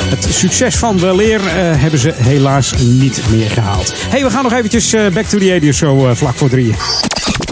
[0.10, 3.94] het succes van Weleer eh, hebben ze helaas niet meer gehaald.
[4.10, 6.76] hey, we gaan nog eventjes eh, back to the radio show vlak voor drieën.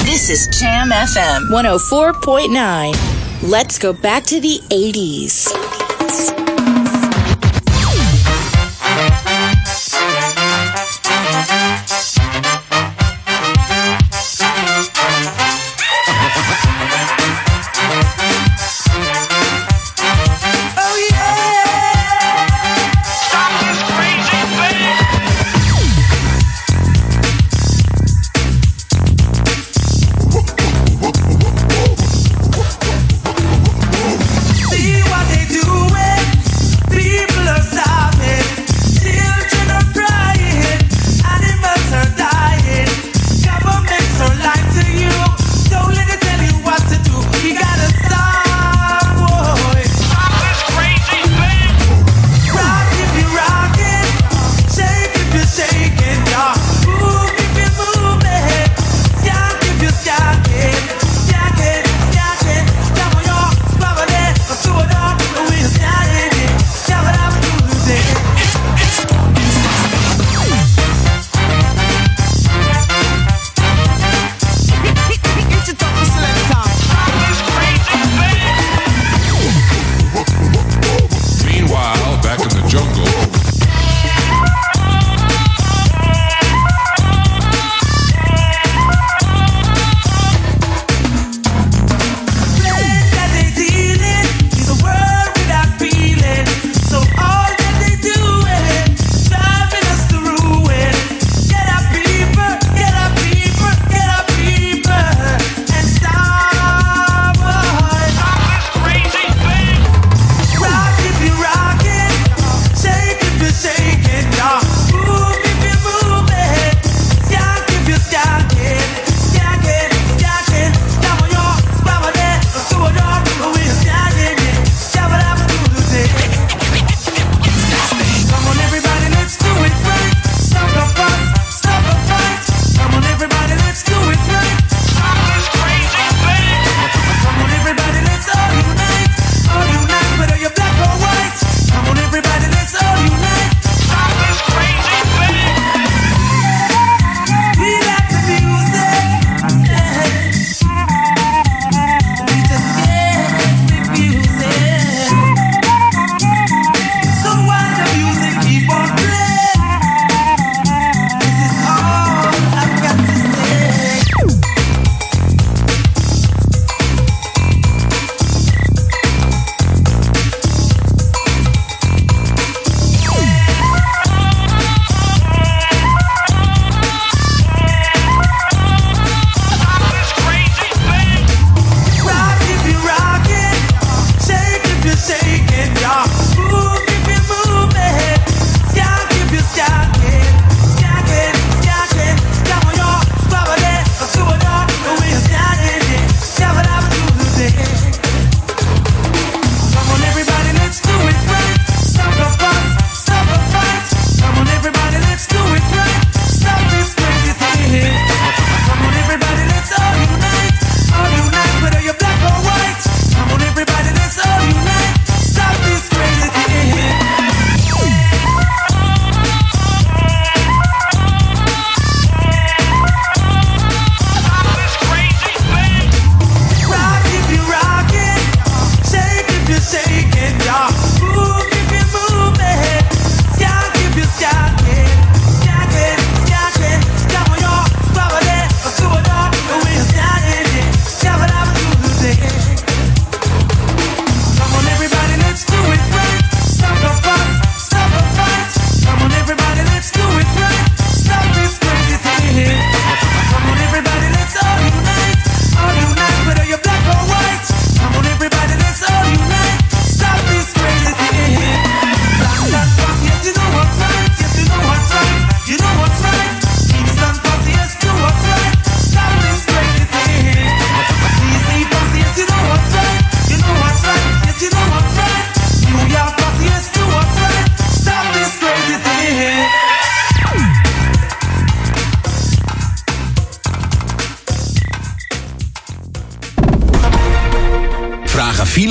[0.04, 1.41] This is Jam FM
[2.93, 3.00] 104.9.
[3.50, 5.35] Let's go back to the 80s.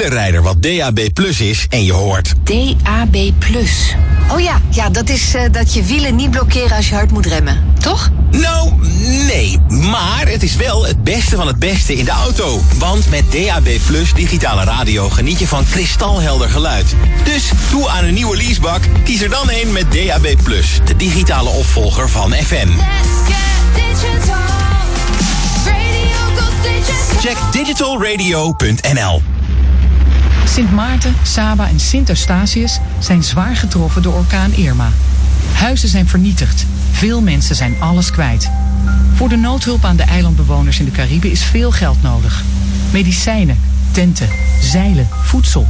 [0.04, 2.34] Filerijder wat DAB Plus is en je hoort.
[2.42, 3.16] DAB+.
[4.30, 7.26] Oh ja, ja dat is eh, dat je wielen niet blokkeren als je hard moet
[7.26, 7.64] remmen.
[7.80, 8.10] Toch?
[8.30, 8.72] Nou,
[9.26, 9.58] nee.
[9.68, 12.60] Maar het is wel het beste van het beste in de auto.
[12.78, 16.94] Want met DAB Plus digitale radio geniet je van kristalhelder geluid.
[17.24, 18.82] Dus toe aan een nieuwe leasebak.
[19.04, 20.80] Kies er dan een met DAB Plus.
[20.84, 22.68] De digitale opvolger van FM.
[27.20, 29.22] Check digitalradio.nl
[30.44, 34.90] Sint Maarten, Saba en Sint Eustatius zijn zwaar getroffen door orkaan Irma.
[35.52, 36.66] Huizen zijn vernietigd.
[36.90, 38.50] Veel mensen zijn alles kwijt.
[39.14, 42.42] Voor de noodhulp aan de eilandbewoners in de Cariben is veel geld nodig.
[42.92, 44.28] Medicijnen, tenten,
[44.60, 45.68] zeilen, voedsel.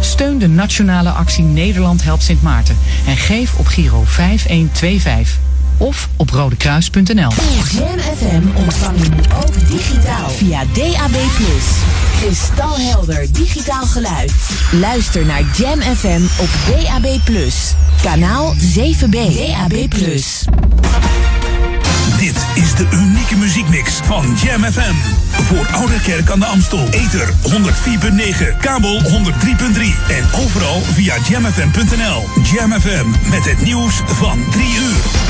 [0.00, 5.38] Steun de nationale actie Nederland helpt Sint Maarten en geef op Giro 5125
[5.80, 7.32] of op rodekruis.nl.
[7.72, 11.16] Jam FM ontvang je nu ook digitaal via DAB+.
[12.20, 14.32] Kristalhelder digitaal geluid.
[14.80, 17.18] Luister naar Jam FM op DAB+.
[18.02, 19.10] Kanaal 7B.
[19.10, 19.88] DAB+.
[22.18, 24.94] Dit is de unieke muziekmix van Jam FM.
[25.30, 26.88] Voor Oude Kerk aan de Amstel.
[26.90, 29.08] Ether 104.9, kabel 103.3
[30.08, 32.28] en overal via jamfm.nl.
[32.52, 35.29] Jam FM met het nieuws van 3 uur.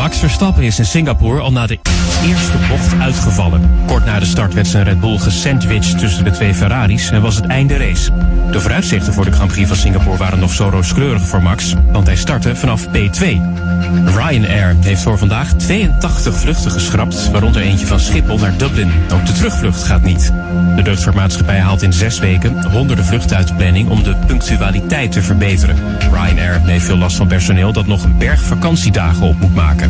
[0.00, 1.78] Max Verstappen is in Singapore al na de
[2.24, 3.70] eerste bocht uitgevallen.
[3.86, 7.36] Kort na de start werd zijn Red Bull gesandwiched tussen de twee Ferraris en was
[7.36, 8.10] het einde race.
[8.50, 12.06] De vooruitzichten voor de Grand Prix van Singapore waren nog zo rooskleurig voor Max, want
[12.06, 13.40] hij startte vanaf P2.
[14.04, 18.92] Ryanair heeft voor vandaag 82 vluchten geschrapt, waaronder eentje van Schiphol naar Dublin.
[19.12, 20.32] Ook de terugvlucht gaat niet.
[20.76, 25.22] De luchtvaartmaatschappij haalt in zes weken honderden vluchten uit de planning om de punctualiteit te
[25.22, 25.76] verbeteren.
[26.12, 29.89] Ryanair heeft veel last van personeel dat nog een berg vakantiedagen op moet maken.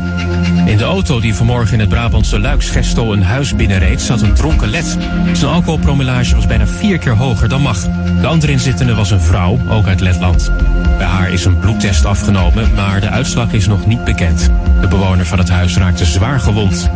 [0.67, 4.69] In de auto die vanmorgen in het Brabantse Luiksgestel een huis binnenreed zat een dronken
[4.69, 4.97] led.
[5.33, 7.87] Zijn alcoholpromillage was bijna vier keer hoger dan mag.
[8.21, 10.53] De andere inzittende was een vrouw, ook uit Letland.
[10.99, 14.51] Bij haar is een bloedtest afgenomen, maar de uitslag is nog niet bekend.
[14.81, 16.91] De bewoner van het huis raakte zwaar gewond.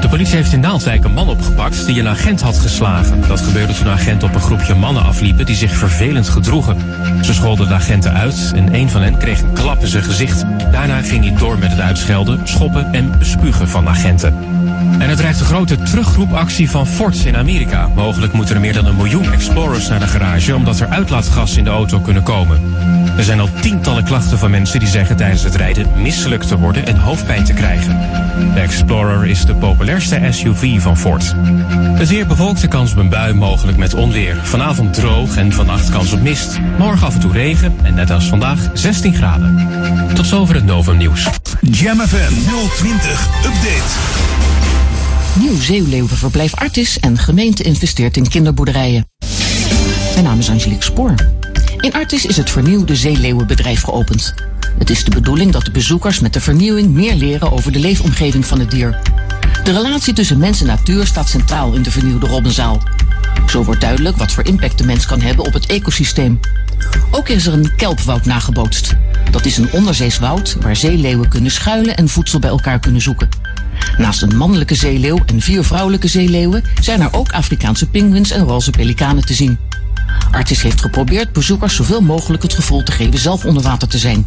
[0.00, 3.20] De politie heeft in Naaldwijk een man opgepakt die een agent had geslagen.
[3.28, 6.76] Dat gebeurde toen agenten op een groepje mannen afliepen die zich vervelend gedroegen.
[7.22, 10.44] Ze scholden de agenten uit en een van hen kreeg een klap in zijn gezicht.
[10.72, 14.34] Daarna ging hij door met het uitschelden, schoppen en bespugen van agenten.
[14.98, 17.88] En er dreigt een grote terugroepactie van Ford in Amerika.
[17.94, 21.64] Mogelijk moeten er meer dan een miljoen Explorers naar de garage omdat er uitlaatgas in
[21.64, 22.74] de auto kunnen komen.
[23.16, 26.86] Er zijn al tientallen klachten van mensen die zeggen tijdens het rijden misselijk te worden
[26.86, 27.98] en hoofdpijn te krijgen.
[28.54, 31.34] De Explorer is de populairste SUV van Ford.
[31.94, 34.36] Het weer bewolkt de kans op een bui, mogelijk met onweer.
[34.42, 36.58] Vanavond droog en vannacht kans op mist.
[36.78, 39.68] Morgen af en toe regen en net als vandaag 16 graden.
[40.14, 41.28] Tot zover het Novum Nieuws.
[41.60, 42.32] Jam FM
[42.76, 44.75] 020 Update.
[45.38, 49.08] Nieuw Zeeuwleeuwenverblijf Artis en gemeente investeert in kinderboerderijen.
[50.12, 51.14] Mijn naam is Angelique Spoor.
[51.80, 54.34] In Artis is het vernieuwde zeeleeuwenbedrijf geopend.
[54.78, 58.46] Het is de bedoeling dat de bezoekers met de vernieuwing meer leren over de leefomgeving
[58.46, 58.98] van het dier.
[59.64, 62.82] De relatie tussen mens en natuur staat centraal in de vernieuwde Robbenzaal.
[63.46, 66.40] Zo wordt duidelijk wat voor impact de mens kan hebben op het ecosysteem.
[67.10, 68.94] Ook is er een kelpwoud nagebootst.
[69.30, 73.28] Dat is een onderzees woud waar zeeleeuwen kunnen schuilen en voedsel bij elkaar kunnen zoeken.
[73.98, 78.70] Naast een mannelijke zeeleeuw en vier vrouwelijke zeeleeuwen zijn er ook Afrikaanse pinguïns en roze
[78.70, 79.58] pelikanen te zien.
[80.30, 84.26] Artis heeft geprobeerd bezoekers zoveel mogelijk het gevoel te geven zelf onder water te zijn.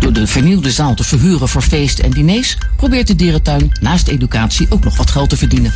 [0.00, 4.66] Door de vernieuwde zaal te verhuren voor feesten en diners probeert de dierentuin naast educatie
[4.70, 5.72] ook nog wat geld te verdienen.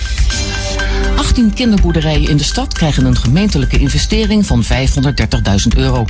[1.16, 6.04] 18 kinderboerderijen in de stad krijgen een gemeentelijke investering van 530.000 euro.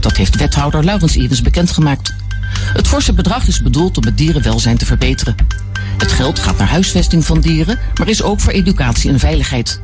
[0.00, 2.14] Dat heeft wethouder Laurens Evens bekendgemaakt.
[2.54, 5.34] Het forse bedrag is bedoeld om het dierenwelzijn te verbeteren.
[5.98, 9.80] Het geld gaat naar huisvesting van dieren, maar is ook voor educatie en veiligheid.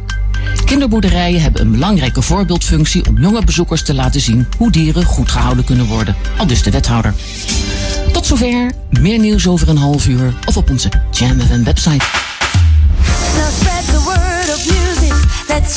[0.65, 5.65] Kinderboerderijen hebben een belangrijke voorbeeldfunctie om jonge bezoekers te laten zien hoe dieren goed gehouden
[5.65, 6.17] kunnen worden.
[6.37, 7.15] Al dus de wethouder.
[8.13, 8.73] Tot zover.
[8.91, 12.05] Meer nieuws over een half uur of op onze Jam website.
[13.59, 15.15] Spread the word of music.
[15.49, 15.77] Let's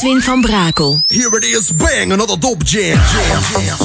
[0.00, 1.02] Edwin van Brakel.
[1.08, 2.96] Here it is, bang, another dope jam.
[2.96, 3.76] jam, jam.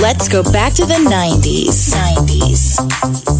[0.00, 1.90] Let's go back to the 90s.
[1.90, 3.37] 90s.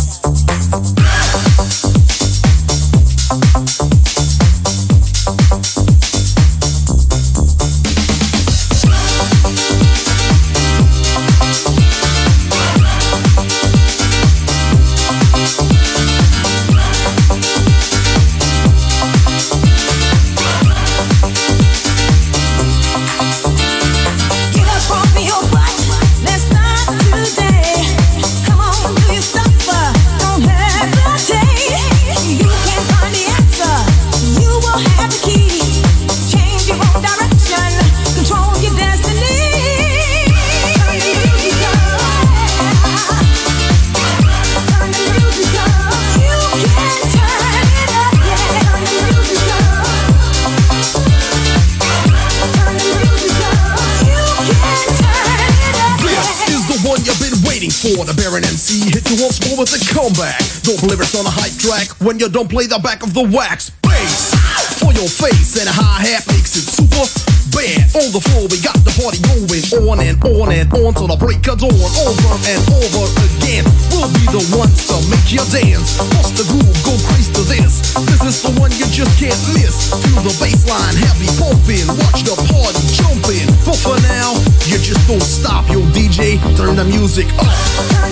[59.98, 60.38] Comeback.
[60.62, 63.26] Don't believe it's on a hype track when you don't play the back of the
[63.34, 63.74] wax.
[63.82, 64.30] Bass
[64.78, 67.02] for your face and a hi hat makes it super
[67.50, 67.82] bad.
[67.98, 71.18] On the floor, we got the party going on and on and on till the
[71.18, 71.74] break of dawn.
[71.74, 73.66] Over and over again.
[73.90, 75.98] We'll be the ones to make you dance.
[76.14, 77.98] Bust the groove, go crazy to this.
[78.06, 79.90] This is the one you just can't miss.
[79.98, 81.90] Feel the bass line heavy pumping.
[82.06, 83.50] Watch the party jumping.
[83.66, 84.38] But for now,
[84.70, 86.38] you just don't stop, yo DJ.
[86.54, 87.50] Turn the music up.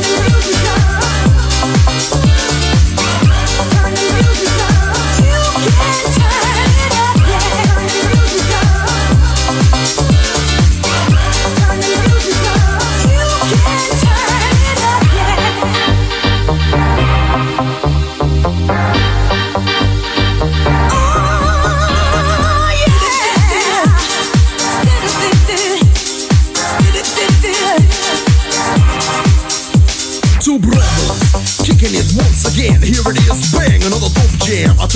[0.03, 0.96] Two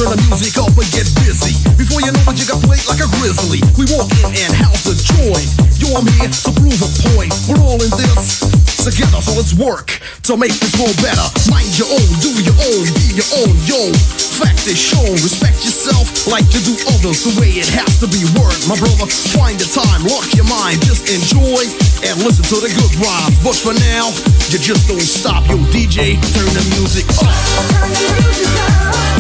[0.01, 1.53] turn the music up and get busy.
[1.77, 3.61] Before you know it, you got played like a grizzly.
[3.77, 5.45] We walk in and house the joint.
[5.77, 7.29] Yo, I'm here to prove a point.
[7.45, 8.41] We're all in this
[8.81, 11.27] together, so let's work to make this world better.
[11.53, 13.93] Mind your own, do your own, be your own, yo.
[14.41, 18.25] Fact is shown, respect yourself like you do others the way it has to be.
[18.41, 19.05] Word, my brother,
[19.37, 21.61] find the time, lock your mind, just enjoy
[22.09, 23.37] and listen to the good rhymes.
[23.45, 24.09] But for now,
[24.49, 27.29] you just don't stop, yo DJ, turn the music up.
[27.69, 28.41] Turn
[28.81, 29.20] The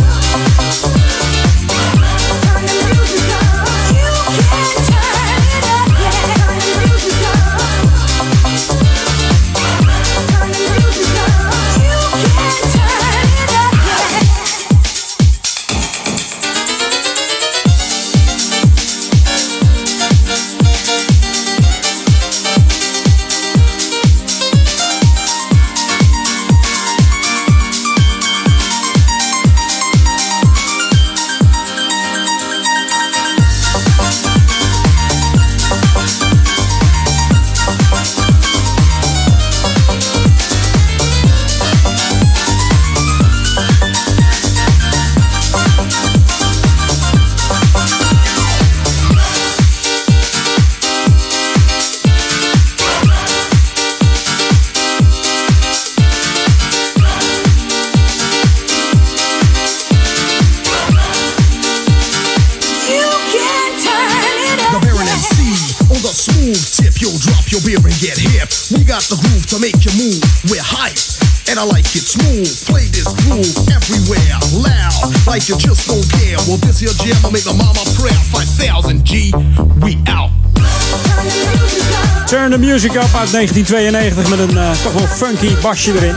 [82.82, 86.14] Music Up uit 1992 met een eh, toch wel funky basje erin.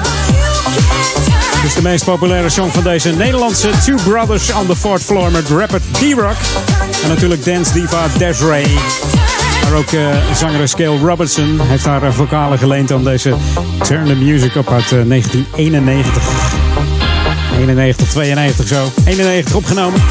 [1.55, 5.31] Het is de meest populaire song van deze Nederlandse Two Brothers on the Fourth Floor
[5.31, 6.35] met rapper D-Rock.
[7.03, 8.77] En natuurlijk dance diva Desiree.
[9.63, 13.35] Maar ook eh zangeres Gail Robertson heeft haar eh, vocalen geleend aan deze
[13.81, 16.23] Turn the Music Up uit eh, 1991.
[17.57, 18.91] 91, 92 zo.
[19.05, 20.01] 91 opgenomen.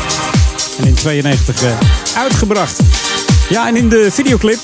[0.81, 1.71] En in 92 eh,
[2.17, 2.81] uitgebracht.
[3.49, 4.59] Ja, en in de videoclip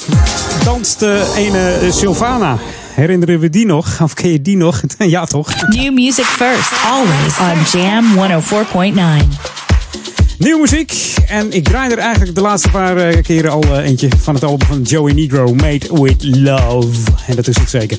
[0.72, 2.58] danst de ene eh, Sylvana.
[2.94, 4.00] Herinneren we die nog?
[4.02, 4.82] Of ken je die nog?
[4.98, 5.52] ja, toch?
[5.68, 8.04] New music first, always on Jam
[9.22, 9.58] 104.9.
[10.38, 11.14] Nieuwe muziek.
[11.26, 14.44] En ik draai er eigenlijk de laatste paar eh, keren al eh, eentje van het
[14.44, 17.10] album van Joey Negro, Made with Love.
[17.26, 17.98] En dat is het zeker.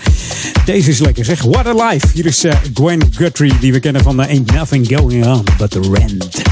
[0.65, 1.43] Deze is lekker zeg.
[1.43, 2.07] What a Life.
[2.13, 5.71] Hier is eh, Gwen Guthrie, die we kennen van eh, Ain't Nothing Going On But
[5.71, 6.48] The Rent.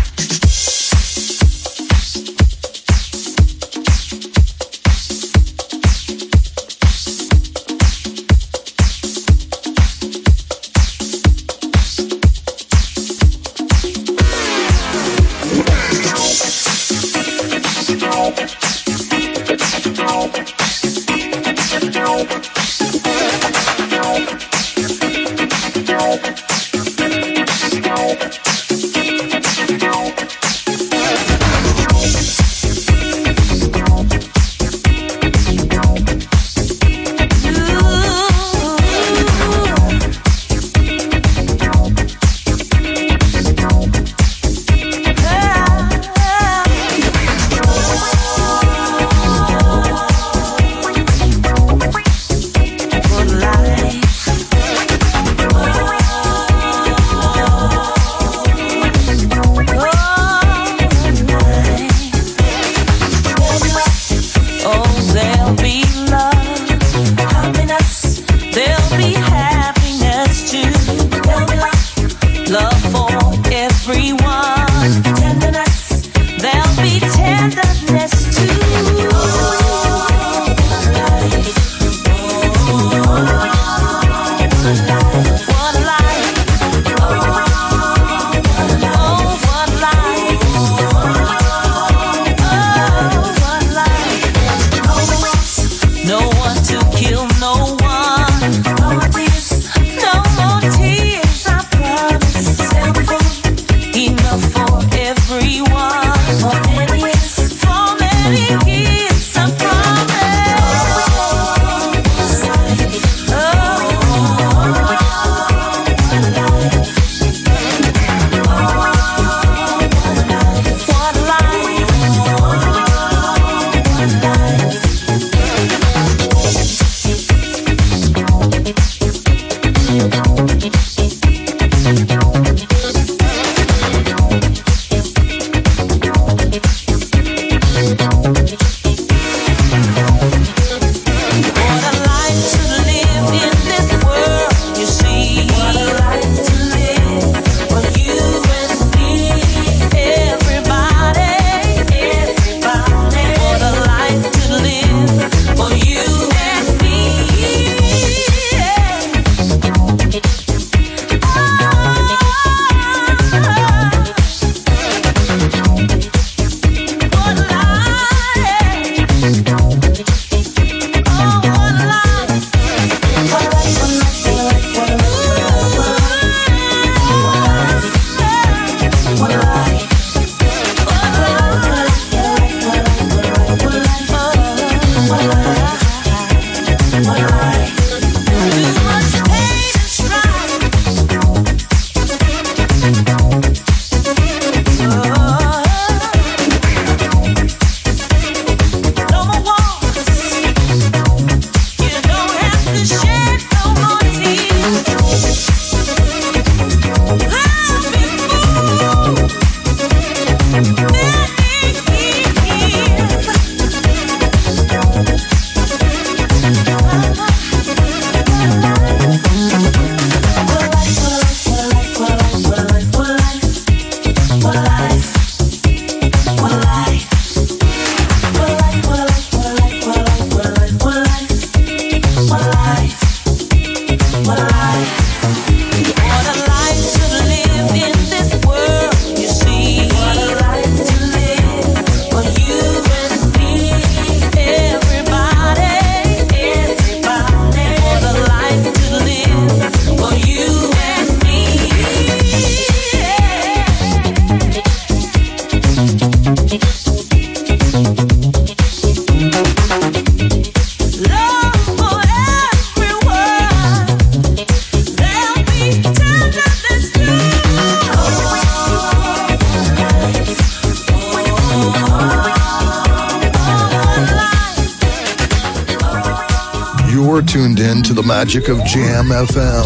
[278.77, 279.56] Jam FM.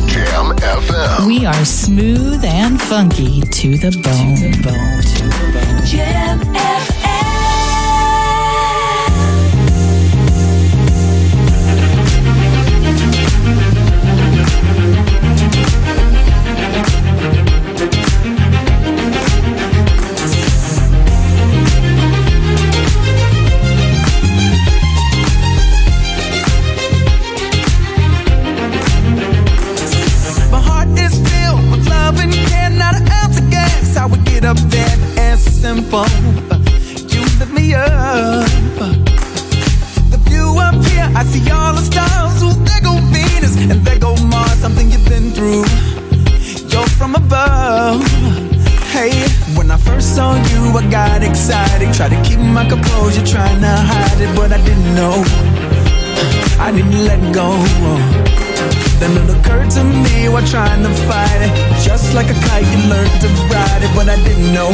[60.41, 61.53] on trying to fight it.
[61.81, 64.71] Just like a kite, you learned to ride it But I didn't know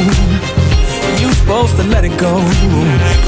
[1.19, 2.35] You supposed to let it go.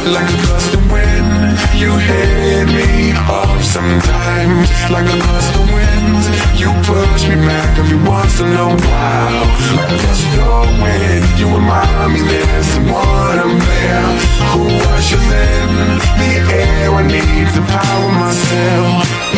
[0.06, 4.68] Like a gust of wind You hit me off sometimes.
[4.92, 6.22] Like a gust of wind
[6.60, 9.46] You push me back every once in a while.
[9.76, 14.08] Like a gust of wind You remind me there's someone I'm there
[14.52, 16.00] Who was you then?
[16.20, 19.29] The air I need to power myself.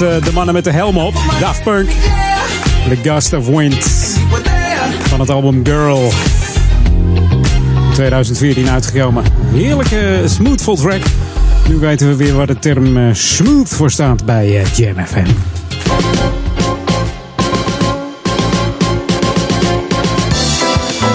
[0.00, 1.14] Eh, de mannen met de helm op.
[1.40, 1.88] Daft Punk.
[2.88, 3.84] The Gust of Wind.
[5.08, 6.12] Van het album Girl.
[7.92, 9.24] 2014 uitgekomen.
[9.52, 11.02] Heerlijke smoothful track.
[11.68, 15.55] Nu weten we weer waar de term eh, smooth voor staat bij eh,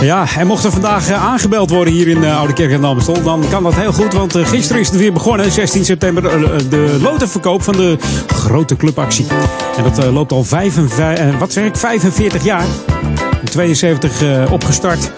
[0.02, 3.23] Ja, en mocht er vandaag eh, aangebeld worden hier in de Oude Kerk de Amstel,
[3.23, 4.14] dan kan dat heel goed.
[4.14, 7.98] Want eh, gisteren is het weer begonnen, 16 september, eh, eh, de lotenverkoop van de
[8.28, 9.26] grote clubactie.
[9.78, 12.65] En dat eh, loopt al 55, eh, wat zeg ik, 45 jaar.
[13.41, 15.11] In 72 eh, opgestart.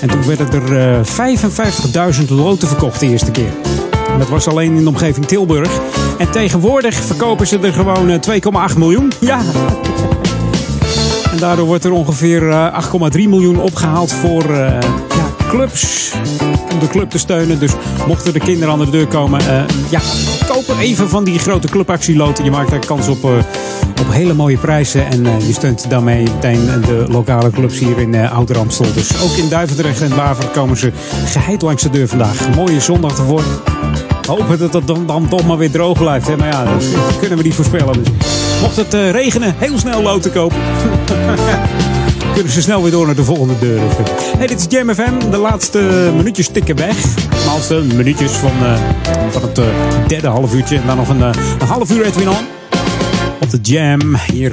[0.00, 1.04] En toen werden er eh
[2.20, 3.52] 55.000 loten verkocht de eerste keer.
[4.12, 5.70] En dat was alleen in de omgeving Tilburg.
[6.18, 9.12] En tegenwoordig verkopen ze er gewoon eh, 2,8 miljoen.
[9.20, 9.40] Ja,
[11.30, 16.12] en daardoor wordt er ongeveer eh, 8,3 miljoen opgehaald voor eh, ja, clubs.
[16.72, 17.58] Om de club te steunen.
[17.58, 17.72] Dus
[18.06, 20.00] mochten de kinderen aan de deur komen, eh, ja,
[20.48, 22.44] koop er even van die grote clubactieloten.
[22.44, 23.30] Je maakt daar kans op, eh,
[24.00, 25.06] op hele mooie prijzen.
[25.06, 28.92] En eh, je steunt daarmee meteen de lokale clubs hier in eh Amstel.
[28.94, 30.92] Dus ook in Duivendrecht en Waver komen ze
[31.24, 32.54] geheid langs de deur vandaag.
[32.54, 33.42] Mooie zondag ervoor.
[34.26, 36.36] Hopen dat het dan, dan toch maar weer droog blijft.
[36.36, 38.02] Maar ja, dat kunnen we niet voorspellen.
[38.60, 40.58] Mocht het eh, regenen, heel snel loten kopen.
[42.34, 43.80] kunnen ze snel weer door naar de volgende deur.
[44.38, 45.30] Hey, dit is Jam FM.
[45.30, 47.14] De laatste minuutjes tikken weg.
[47.14, 48.80] De laatste minuutjes van, eh,
[49.30, 49.64] van het eh,
[50.06, 50.76] derde half uurtje.
[50.76, 51.30] En dan nog een, eh,
[51.60, 52.46] een half uur Edwin on.
[53.40, 54.52] Op de Jam hier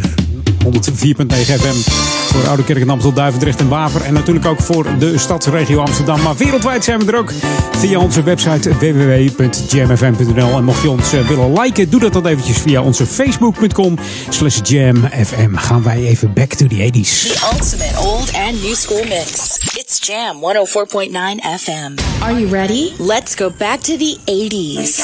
[0.64, 2.07] 104.9 FM.
[2.38, 4.02] Voor Oude Kerk en Amstel, Duivendrecht en Waver.
[4.02, 6.22] En natuurlijk ook voor de stadsregio Amsterdam.
[6.22, 7.32] Maar wereldwijd zijn we er ook
[7.72, 10.58] via onze website www.jamfm.nl.
[10.58, 13.98] En mocht je ons eh, willen liken, doe dat dan eventjes via onze facebook.com
[14.30, 15.56] slash jamfm.
[15.56, 17.10] Gaan wij even back to the 80s.
[17.10, 19.58] The ultimate old and new school mix.
[19.76, 21.12] It's Jam 104.9
[21.60, 21.94] FM.
[22.24, 22.92] Are you ready?
[22.98, 25.00] Let's go back to the 80s.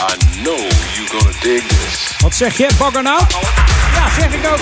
[0.00, 0.56] I know
[0.96, 2.07] you're gonna dig this.
[2.18, 3.20] Wat zeg je, bagger nou?
[3.94, 4.60] Ja, zeg ik ook.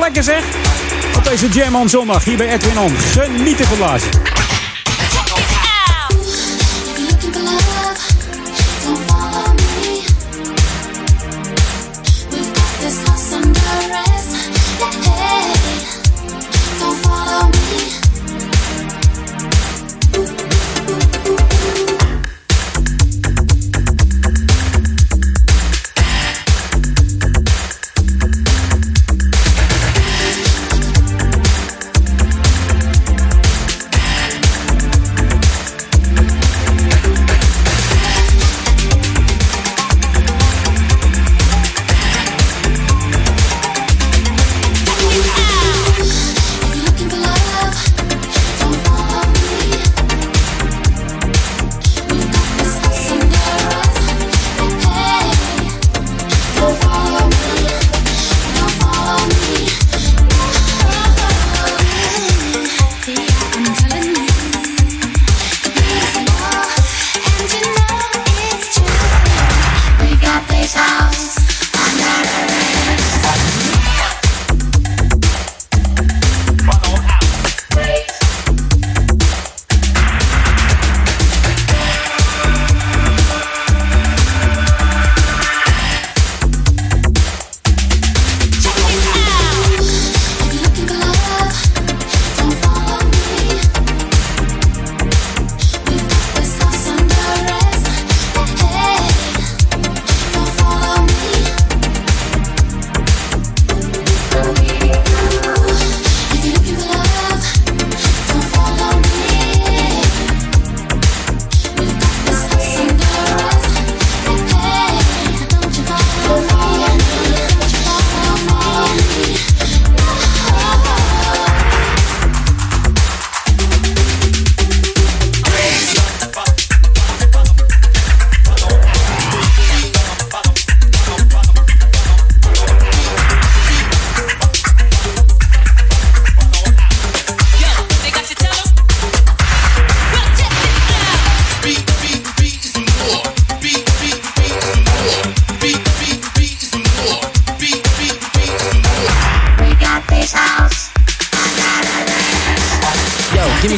[0.00, 0.44] Lekker zeg.
[1.16, 2.96] Op deze Jam on zondag hier bij Edwin On.
[2.98, 4.10] Genieten van blazen.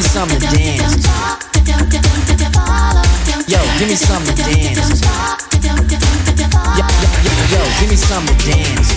[0.01, 1.07] Something to dance.
[3.47, 5.01] Yo, give me something to dance.
[6.77, 7.09] Yo, yo,
[7.51, 8.89] yo, give me something to dance.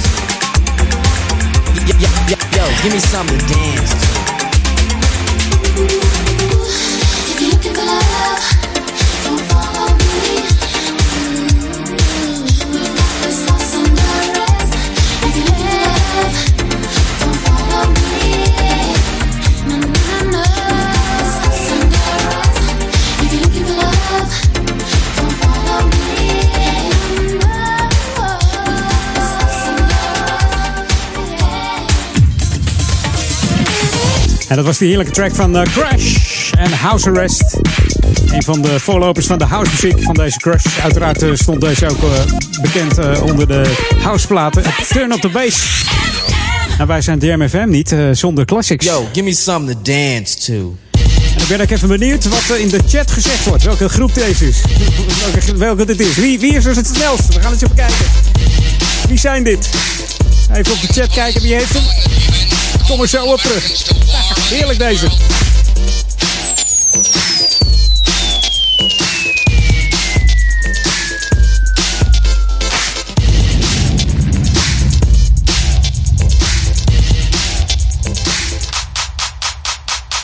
[1.86, 3.94] Yo, yo, yo, yo, give me something to dance
[34.50, 37.56] En dat was die heerlijke track van eh, Crash en House Arrest.
[38.26, 40.78] Een van de voorlopers van de housemuziek van deze Crash.
[40.82, 44.62] Uiteraard eh, stond deze ook eh, bekend onder de houseplaten.
[44.88, 45.84] Turn up the bass.
[46.76, 48.86] Nou, wij zijn Jam FM niet zonder classics.
[48.86, 50.76] Yo, give me something to dance to.
[51.36, 53.62] En ik ben ook even benieuwd wat er in de chat gezegd wordt.
[53.62, 54.62] Welke groep deze is.
[55.32, 56.14] welke, welke dit is.
[56.14, 57.34] Wie, wie is dus het snelst?
[57.34, 58.06] We gaan eens even kijken.
[59.08, 59.68] Wie zijn dit?
[60.52, 61.42] Even op de chat kijken.
[61.42, 62.49] Wie heeft hem?
[62.90, 63.64] Kom er zo op terug.
[64.48, 65.08] Heerlijk deze.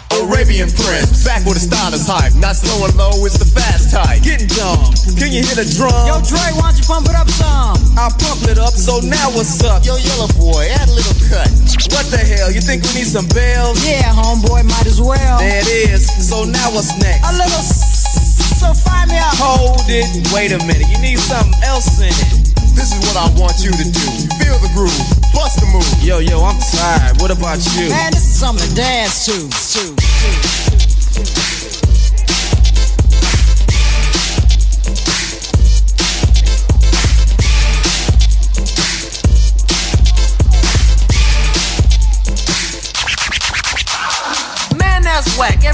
[0.08, 2.36] Arabian Prince, back with the style is hype.
[2.36, 4.20] Not slow and low, it's the fast type.
[4.20, 4.92] Getting dumb.
[5.16, 5.96] Can you hear the drum?
[6.04, 7.80] Yo, Dre, why don't you pump it up some?
[7.96, 9.80] I pump it up, so now what's up?
[9.80, 11.48] Yo, yellow boy, add a little cut.
[11.96, 12.52] What the hell?
[12.52, 13.80] You think we need some bells?
[13.80, 15.40] Yeah, homeboy, might as well.
[15.40, 16.04] There it is.
[16.04, 17.24] So now what's next?
[17.24, 19.32] A little s- so find me out.
[19.40, 20.04] Hold it.
[20.36, 20.84] Wait a minute.
[20.92, 22.52] You need something else in it.
[22.76, 24.06] This is what I want you to do.
[24.36, 24.92] Feel the groove.
[25.32, 25.88] Bust the move.
[26.04, 27.16] Yo, yo, I'm tired.
[27.24, 27.88] What about you?
[27.88, 29.36] Man, this is something to dance to.
[29.48, 30.65] to, to.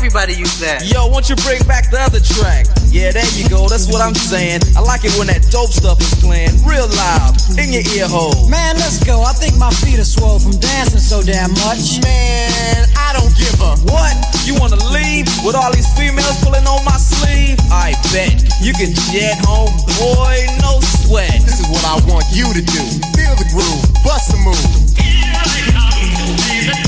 [0.03, 0.83] Everybody use that.
[0.83, 2.67] Yo, won't you bring back the other track?
[2.91, 3.71] Yeah, there you go.
[3.71, 4.59] That's what I'm saying.
[4.75, 8.51] I like it when that dope stuff is playing real loud in your ear hole.
[8.51, 9.23] Man, let's go.
[9.23, 12.03] I think my feet are swole from dancing so damn much.
[12.03, 14.11] Man, I don't give a what.
[14.43, 17.63] You wanna leave with all these females pulling on my sleeve?
[17.71, 19.71] I bet you can jet home,
[20.03, 20.35] boy,
[20.67, 21.47] no sweat.
[21.47, 22.83] This is what I want you to do.
[23.15, 24.67] Feel the groove, bust the move.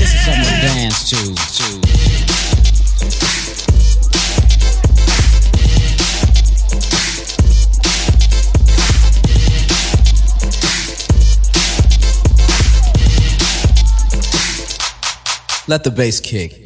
[0.03, 1.31] This is something to dance to.
[1.31, 2.14] to.
[15.67, 16.61] Let the bass kick.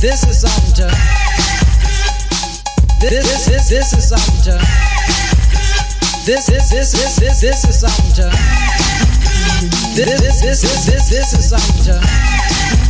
[0.00, 0.86] This is something to.
[3.00, 4.62] This this this this is something.
[6.24, 8.30] This this this this this this is something.
[9.96, 12.89] This this this this this this is something.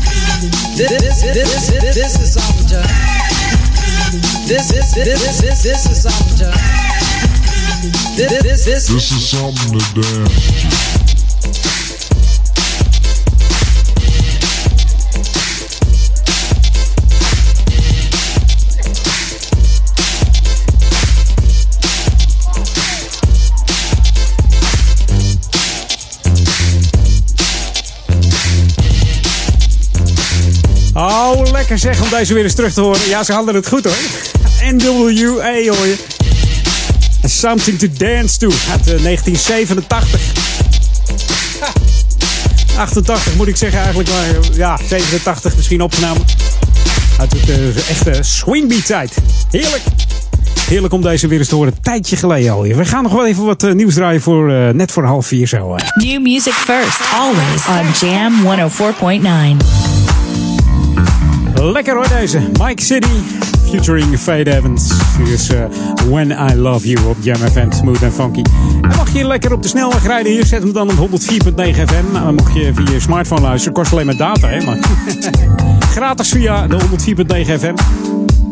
[0.76, 2.34] This this this this is.
[4.48, 6.04] This this this this this is.
[8.16, 10.99] This this this This is something to dance.
[31.00, 33.08] Oh, lekker zeg om deze weer eens terug te horen.
[33.08, 33.96] Ja, ze hadden het goed hoor.
[34.72, 35.96] NWA hoor je.
[37.24, 40.20] Something to Dance To uit eh, 1987.
[41.60, 41.72] Ha.
[42.82, 46.22] 88 moet ik zeggen eigenlijk, maar eh, ja, 87 misschien opgenomen.
[47.18, 49.16] Uit het eh, echte swingbeat tijd.
[49.50, 49.82] Heerlijk.
[50.68, 51.72] Heerlijk om deze weer eens te horen.
[51.72, 52.76] Een tijdje geleden alweer.
[52.76, 55.46] We gaan nog wel even wat eh, nieuws draaien voor eh, net voor half vier
[55.46, 55.74] zo.
[55.74, 55.86] eh.
[55.94, 58.32] New music first, always on Jam
[58.70, 59.99] 104.9.
[61.62, 62.38] Lekker hoor deze.
[62.38, 63.08] Mike City
[63.70, 64.90] featuring Fade Evans.
[65.50, 65.64] Eh,
[66.10, 67.70] When I Love You op Jam FM.
[67.70, 68.42] Smooth and funky.
[68.82, 72.34] En mag je lekker op de snelweg rijden hier, zet hem dan op 104.9 FM.
[72.36, 74.64] Mocht je via je smartphone luisteren, kost alleen maar data hè.
[74.64, 74.78] Maar
[75.96, 77.74] gratis via de 104.9 FM.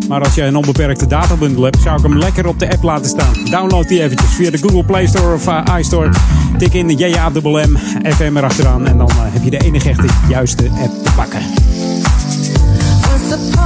[0.08, 3.10] Maar als je een onbeperkte databundel hebt, zou ik hem lekker op de app laten
[3.10, 3.32] staan.
[3.50, 6.10] Download die eventjes via de Google Play Store of uh, iStore.
[6.58, 8.86] Tik in de JAMM FM erachteraan.
[8.86, 11.40] En dan uh, heb je de enige echte juiste app te pakken.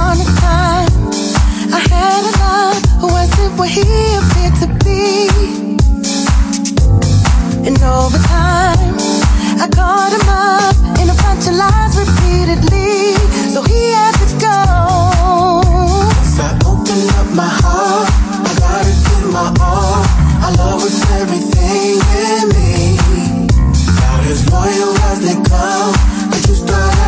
[0.03, 0.91] Upon a time,
[1.71, 2.77] I had a love.
[2.99, 3.87] Who wasn't where he
[4.19, 5.31] appeared to be.
[7.63, 8.95] And over time,
[9.63, 13.15] I caught him up in a bunch of lies repeatedly.
[13.47, 14.59] So he had to go.
[16.19, 18.11] As I open up my heart,
[18.43, 20.03] I gotta give my all.
[20.43, 21.95] I love with everything
[22.27, 22.99] in me.
[23.87, 25.95] About as loyal as they come,
[26.29, 27.02] but you start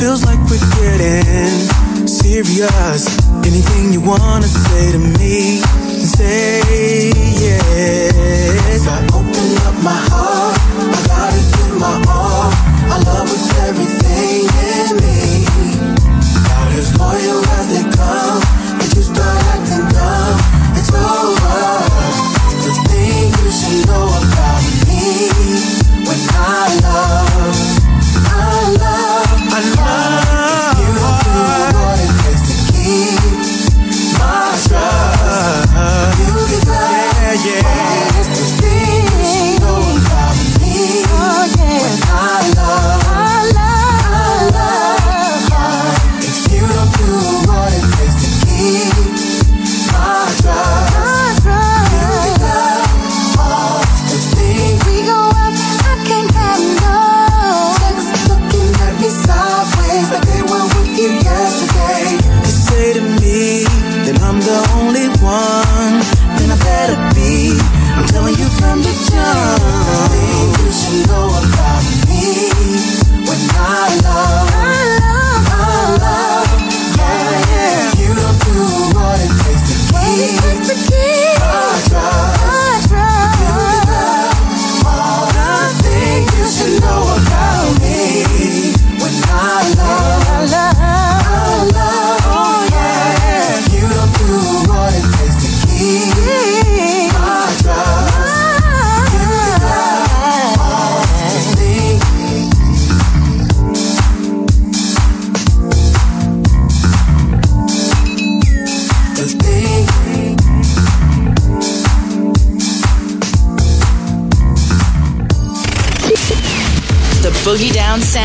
[0.00, 1.89] Feels like we're getting
[2.22, 3.02] serious.
[3.48, 5.60] Anything you wanna say to me,
[5.98, 6.60] say
[7.44, 8.86] yes.
[8.86, 12.50] I open up my heart, I gotta give my all.
[12.92, 14.40] I love with everything
[14.70, 15.20] in me.
[16.38, 18.40] About as loyal as they come,
[18.78, 20.36] but you start acting dumb.
[20.78, 21.60] It's over.
[22.64, 25.04] The thing you should know about me.
[26.06, 27.56] When I love,
[28.28, 28.99] I love,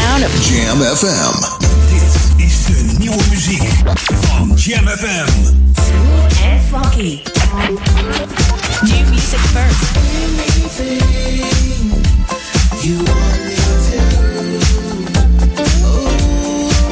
[0.05, 1.35] sound of Jam FM.
[1.89, 3.63] Dit is de nieuwe muziek
[4.21, 5.27] van Jam FM.
[6.43, 7.21] En funky.
[8.81, 9.83] New music first.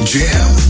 [0.04, 0.63] Jam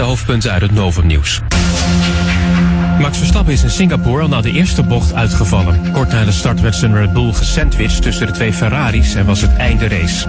[0.00, 1.40] de hoofdpunten uit het Novum nieuws.
[3.00, 5.92] Max Verstappen is in Singapore al na de eerste bocht uitgevallen.
[5.92, 9.40] Kort na de start werd zijn Red Bull gesandwiched tussen de twee Ferraris en was
[9.40, 10.28] het einde race.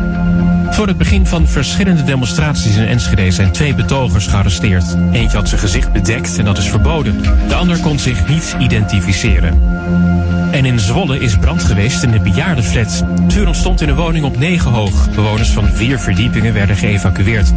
[0.72, 4.98] Voor het begin van verschillende demonstraties in Enschede zijn twee betogers gearresteerd.
[5.11, 7.22] Eentje had zijn gezicht bedekt en dat is verboden.
[7.48, 9.61] De ander kon zich niet identificeren.
[10.52, 13.03] En in Zwolle is brand geweest in de bejaardenflat.
[13.22, 15.10] Het vuur ontstond in een woning op negen hoog.
[15.16, 17.52] Bewoners van vier verdiepingen werden geëvacueerd.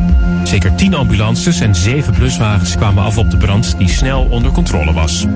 [0.45, 4.93] Zeker tien ambulances en zeven bluswagens kwamen af op de brand die snel onder controle
[4.93, 5.27] was.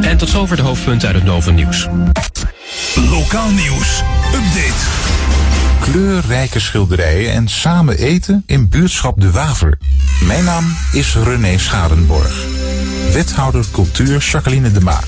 [0.00, 1.88] En tot zover de hoofdpunten uit het Noven Nieuws.
[3.10, 4.02] Lokaal nieuws.
[4.34, 5.12] Update.
[5.80, 9.78] Kleurrijke schilderijen en samen eten in buurtschap De Waver.
[10.22, 12.44] Mijn naam is René Scharenborg.
[13.12, 15.04] Wethouder cultuur Jacqueline de Maar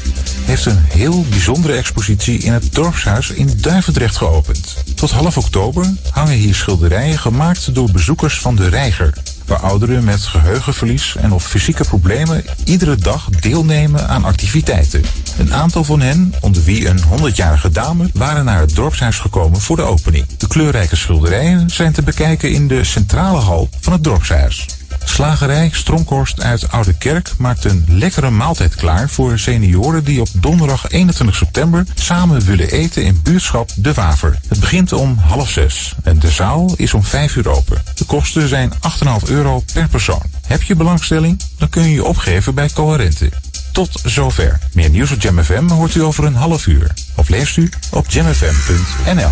[0.47, 4.77] heeft een heel bijzondere expositie in het dorpshuis in Duivendrecht geopend.
[4.94, 9.12] Tot half oktober hangen hier schilderijen gemaakt door bezoekers van de Reiger,
[9.47, 15.02] waar ouderen met geheugenverlies en of fysieke problemen iedere dag deelnemen aan activiteiten.
[15.39, 19.77] Een aantal van hen, onder wie een 100-jarige dame, waren naar het dorpshuis gekomen voor
[19.77, 20.27] de opening.
[20.36, 24.66] De kleurrijke schilderijen zijn te bekijken in de centrale hal van het dorpshuis.
[25.08, 30.88] Slagerij Stronkhorst uit Oude Kerk maakt een lekkere maaltijd klaar voor senioren die op donderdag
[30.88, 34.38] 21 september samen willen eten in buurtschap De Waver.
[34.48, 37.82] Het begint om half zes en de zaal is om vijf uur open.
[37.94, 40.22] De kosten zijn 8,5 euro per persoon.
[40.46, 41.40] Heb je belangstelling?
[41.58, 43.30] Dan kun je je opgeven bij Coherente.
[43.72, 44.58] Tot zover.
[44.72, 46.92] Meer nieuws op Jam FM hoort u over een half uur.
[47.14, 49.30] Of leest u op jamfm.nl.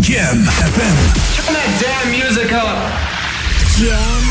[0.00, 0.96] Jam FM.
[1.34, 3.07] Turn that damn music up.
[3.78, 4.22] Jam.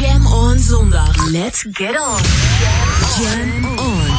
[0.00, 1.30] Jam on zondag.
[1.30, 2.20] Let's get on.
[3.18, 4.10] Jam on.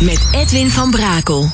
[0.00, 1.50] Met Edwin van Brakel.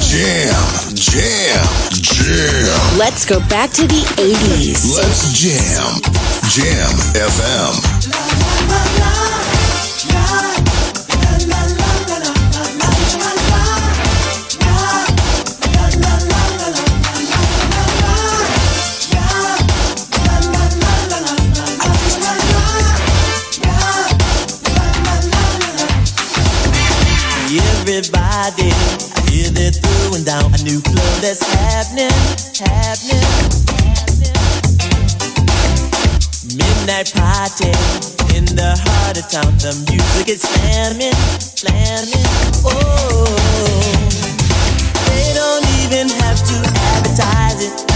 [0.00, 0.64] Jam,
[0.94, 2.96] jam, jam.
[2.96, 4.94] Let's go back to the 80s.
[4.94, 6.00] Let's jam.
[6.48, 9.35] Jam FM.
[28.46, 28.70] Everybody,
[29.16, 32.14] I hear they're throwing down a new club that's happening,
[32.54, 33.18] happening.
[36.54, 37.74] Midnight party
[38.36, 39.50] in the heart of town.
[39.58, 42.22] The music is slamming, slamming.
[42.62, 43.26] Oh,
[45.10, 46.56] they don't even have to
[46.94, 47.95] advertise it.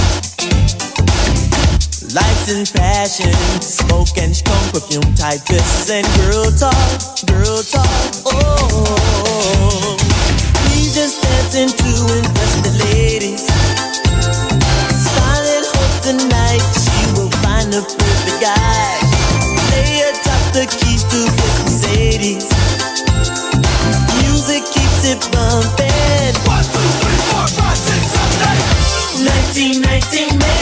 [2.13, 3.31] Lights and fashion,
[3.61, 6.75] smoke and strong perfume, tight dresses and girl talk,
[7.23, 7.87] girl talk.
[8.27, 9.95] Oh,
[10.67, 13.47] we just dancing to impress the ladies.
[14.91, 18.91] Starlet hopes tonight she will find the perfect guy.
[19.71, 22.43] Lay atop the keys to his Mercedes.
[24.19, 26.35] Music keeps it bumping.
[26.43, 28.81] One, two, three, four, five, six, seven, eight.
[29.21, 30.60] 1919 Main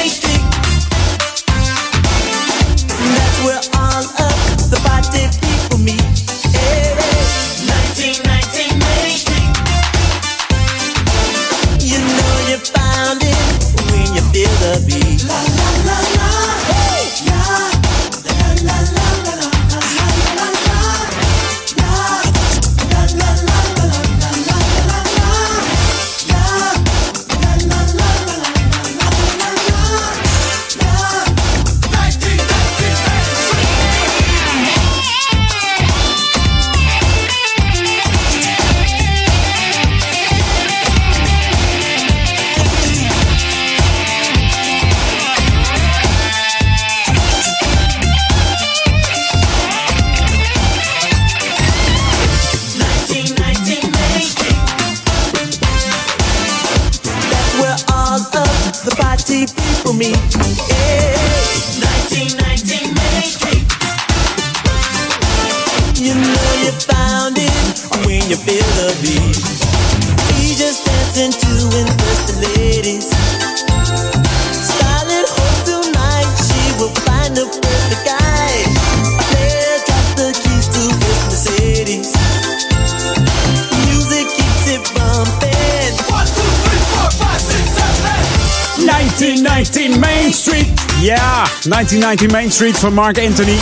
[91.69, 93.57] 1990 Main Street van Mark Anthony.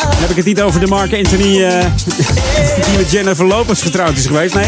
[0.00, 1.84] Dan heb ik het niet over de Mark Anthony eh,
[2.86, 4.54] die met Jennifer Lopez getrouwd is geweest.
[4.54, 4.66] Nee,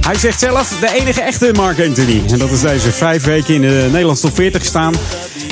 [0.00, 2.22] hij zegt zelf de enige echte Mark Anthony.
[2.30, 4.94] En dat is deze vijf weken in de Nederlandse top 40 gestaan.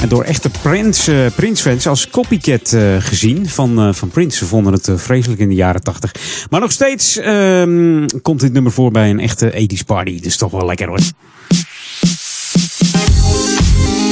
[0.03, 4.39] En door echte Prince eh, Prince fans als copycat eh, gezien van, uh, van Prince.
[4.39, 6.15] Ze vonden het vreselijk in de jaren 80.
[6.51, 10.21] Maar nog steeds ehm, komt dit nummer voor bij een echte 80s party.
[10.21, 11.01] Dus toch wel lekker hoor.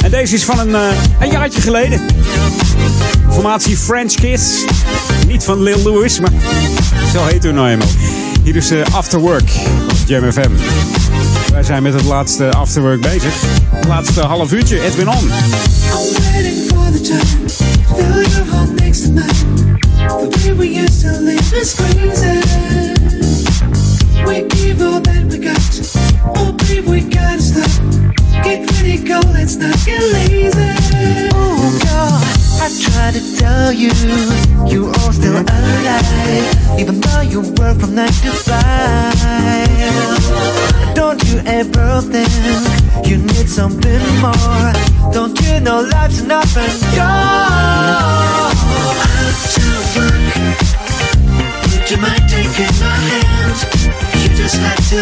[0.09, 0.81] Deze is van een, eh,
[1.19, 2.01] een jaartje geleden.
[3.31, 4.63] Formatie French Kiss.
[5.27, 6.31] Niet van Lil Louis, maar
[7.13, 7.87] zo heet u nou eenmaal.
[8.43, 9.51] Hier is eh, After Work
[9.89, 10.51] op Jam FM.
[11.51, 13.33] Wij zijn met het laatste After Work bezig.
[13.69, 15.31] Het laatste half uurtje, Edwin On.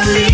[0.04, 0.27] Just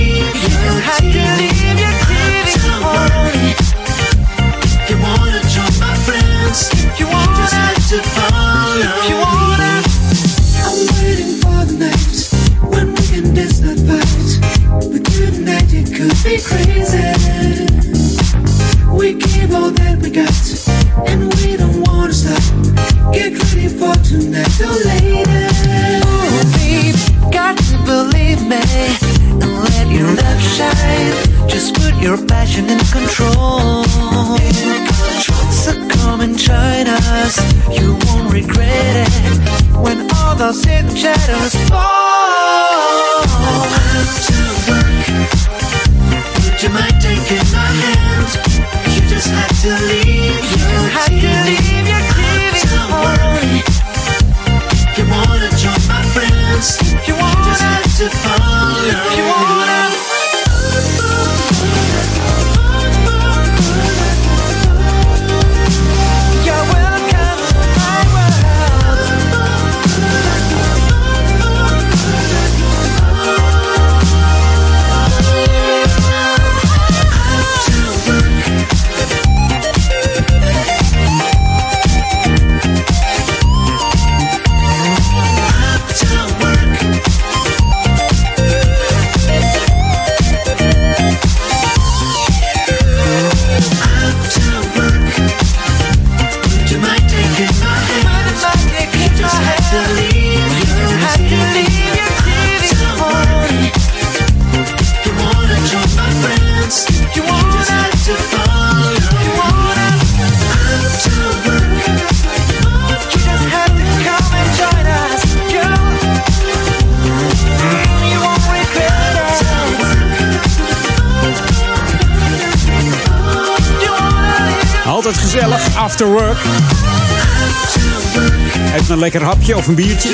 [128.93, 130.09] een lekker hapje of een biertje.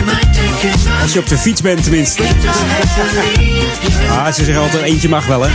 [1.01, 2.23] Als je op de fiets bent tenminste.
[4.10, 5.49] Ah, ze zeggen altijd eentje mag wel hè.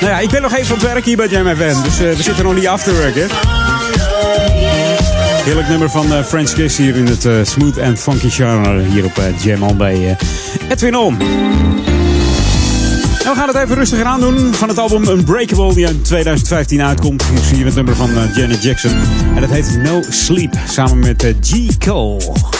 [0.00, 1.44] Nou ja, ik ben nog even op werk hier bij Jam.
[1.44, 3.26] Dus eh, we zitten nog niet after work hè.
[5.44, 8.82] Heerlijk nummer van eh, French Kiss hier in het eh, smooth and funky genre.
[8.82, 10.16] Hier op Jam On bij
[10.68, 11.20] Edwin On.
[13.24, 16.82] En we gaan het even rustiger aan doen van het album Unbreakable die in 2015
[16.82, 17.24] uitkomt.
[17.54, 18.92] Hier het nummer van Janet Jackson.
[19.42, 21.78] Dat heet No Sleep samen met eh, G.
[21.78, 22.51] Cole.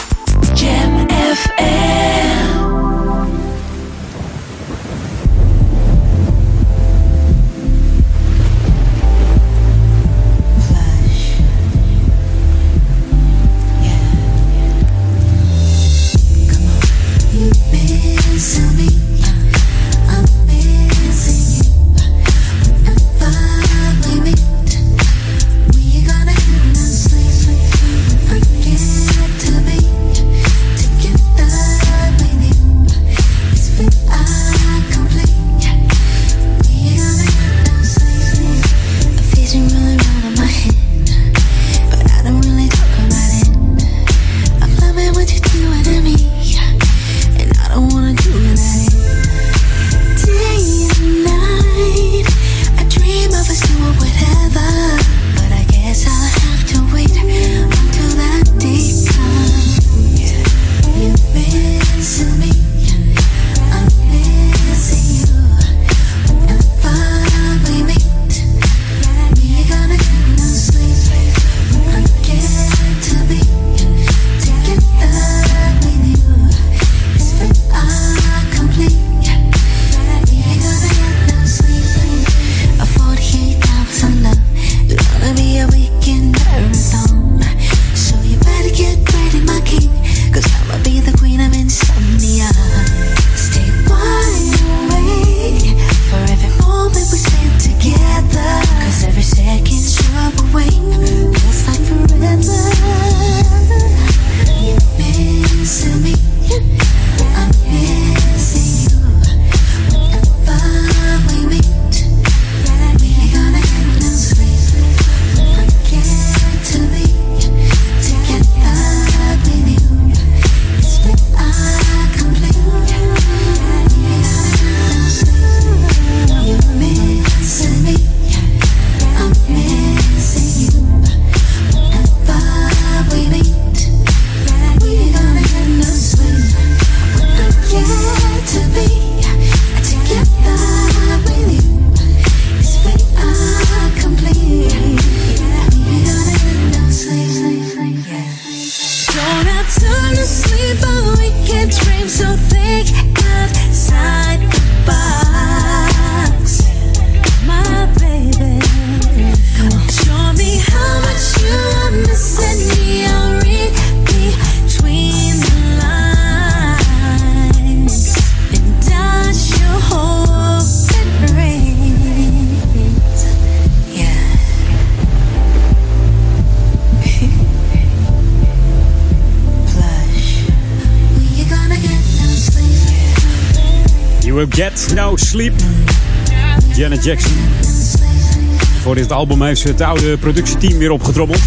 [189.23, 191.41] Album heeft ze het oude productieteam weer opgetrommeld.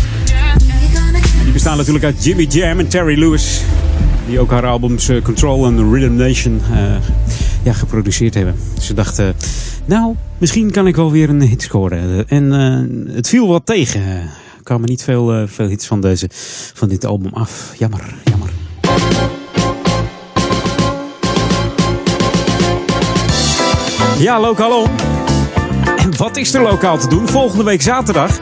[1.43, 3.61] Die bestaan natuurlijk uit Jimmy Jam en Terry Lewis.
[4.27, 6.95] Die ook haar albums eh, Control en Rhythm Nation eh,
[7.63, 8.55] ja, geproduceerd hebben.
[8.79, 9.35] Ze dachten,
[9.85, 12.27] nou, misschien kan ik wel weer een hit scoren.
[12.27, 14.01] En eh, het viel wat tegen.
[14.01, 16.29] Er kwamen niet veel, veel hits van, deze,
[16.73, 17.73] van dit album af.
[17.77, 18.49] Jammer, jammer.
[24.19, 25.14] Ja, lokaal om.
[26.17, 27.27] Wat is er lokaal te doen?
[27.27, 28.39] Volgende week zaterdag.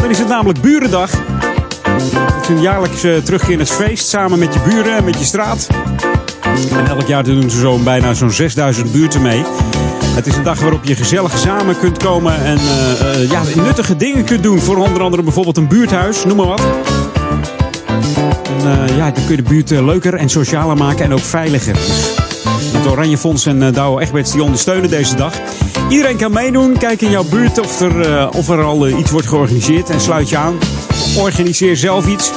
[0.00, 1.10] Dan is het namelijk Burendag.
[2.32, 5.66] Het is een jaarlijks uh, terugkerend feest samen met je buren en met je straat.
[6.70, 9.42] En elk jaar doen ze zo'n bijna zo'n 6000 buurten mee.
[10.14, 13.96] Het is een dag waarop je gezellig samen kunt komen en eh, eh, ja, nuttige
[13.96, 14.58] dingen kunt doen.
[14.58, 16.62] Voor onder andere bijvoorbeeld een buurthuis, noem maar wat.
[18.44, 21.76] En, eh, ja, dan kun je de buurt leuker en socialer maken en ook veiliger.
[22.72, 25.32] Het Oranje Fonds en Douwe Egberts die ondersteunen deze dag.
[25.88, 26.78] Iedereen kan meedoen.
[26.78, 29.90] Kijk in jouw buurt of er, eh, of er al eh, iets wordt georganiseerd.
[29.90, 30.58] En sluit je aan.
[31.18, 32.32] Organiseer zelf iets.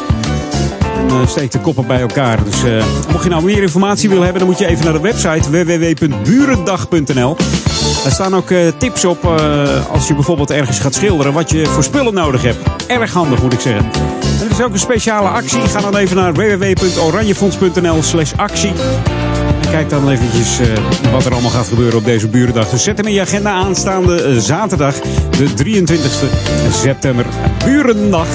[0.95, 2.43] En eh, steek de koppen bij elkaar.
[2.43, 2.61] Dus
[3.11, 7.35] mocht je nou meer informatie willen hebben, dan moet je even naar de website www.burendag.nl.
[8.03, 9.25] Daar staan ook tips op
[9.91, 11.33] als je bijvoorbeeld ergens gaat schilderen.
[11.33, 12.57] Wat je voor spullen nodig hebt.
[12.87, 13.85] Erg handig moet ik zeggen.
[14.39, 15.61] En er is ook een speciale actie.
[15.61, 18.71] Ga dan even naar www.oranjefonds.nl slash actie.
[18.71, 19.26] En
[19.71, 20.67] kijk dan eventjes eh,
[21.11, 22.69] wat er allemaal gaat gebeuren op deze burendag.
[22.69, 24.95] Dus zet hem in je agenda aanstaande eh, zaterdag,
[25.29, 27.25] de 23e september.
[27.65, 28.27] Burendag.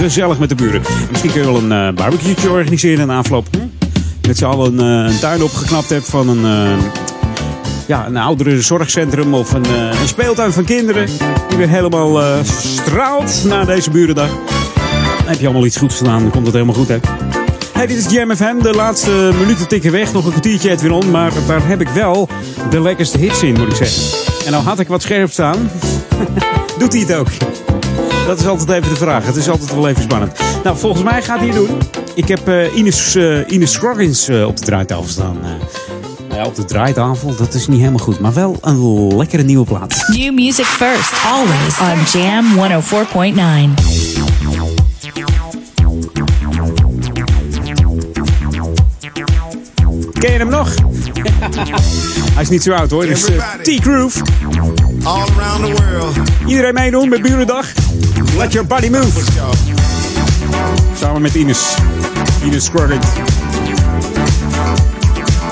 [0.00, 0.82] Gezellig met de buren.
[1.10, 3.46] Misschien kun je wel een uh, barbecue organiseren in aanloop.
[3.50, 3.76] Hm?
[4.26, 6.84] Met z'n allen eh, een tuin opgeknapt hebt van een, eh,
[7.86, 11.06] ja, een oudere zorgcentrum of een, eh, een speeltuin van kinderen.
[11.48, 14.30] Die weer helemaal eh, straalt na deze burendag.
[15.24, 17.25] Heb je allemaal iets goeds gedaan, dan komt het helemaal goed hè.
[17.76, 18.58] Hey, dit is Jam FM.
[18.62, 20.12] De laatste minuten tikken weg.
[20.12, 21.10] Nog een kwartiertje Edwin On.
[21.10, 22.28] Maar daar heb ik wel
[22.70, 24.46] de lekkerste hits in, moet ik zeggen.
[24.46, 25.70] En nou had ik wat scherp staan.
[26.78, 27.28] Doet hij het ook?
[28.26, 29.26] Dat is altijd even de vraag.
[29.26, 30.38] Het is altijd wel even spannend.
[30.64, 31.68] Nou, volgens mij gaat hij doen.
[32.14, 35.38] Ik heb eh, Ines, eh, Ines Scroggins eh, op de draaitafel staan.
[36.28, 38.20] Nou ja, op de draaitafel, dat is niet helemaal goed.
[38.20, 40.04] Maar wel een lekkere nieuwe plaat.
[40.06, 42.44] New music first, always on Jam
[44.14, 44.15] 104.9.
[50.18, 50.68] Ken je hem nog?
[52.34, 53.06] Hij is niet zo oud hoor.
[53.06, 54.20] Dus eh, T-Groove.
[55.02, 56.16] All around the world.
[56.46, 57.66] Iedereen meedoen met Burendag.
[58.36, 59.20] Let your body move.
[61.00, 61.74] Samen met Ines.
[62.44, 63.06] Ines Scroggins.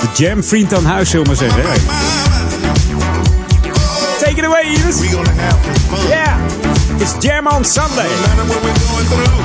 [0.01, 1.62] De jam vriend aan huis, zullen we maar zeggen.
[1.70, 1.78] hè?
[4.24, 5.01] Take it away, Ines.
[6.09, 6.36] Yeah.
[6.99, 8.09] It's Jam on Sunday.
[8.09, 9.43] No matter what we're going through.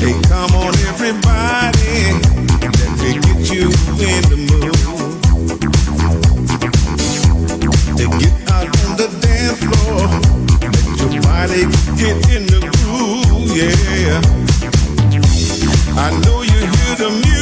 [0.00, 2.31] Hey, come on, everybody.
[16.04, 17.41] I know you hear the music,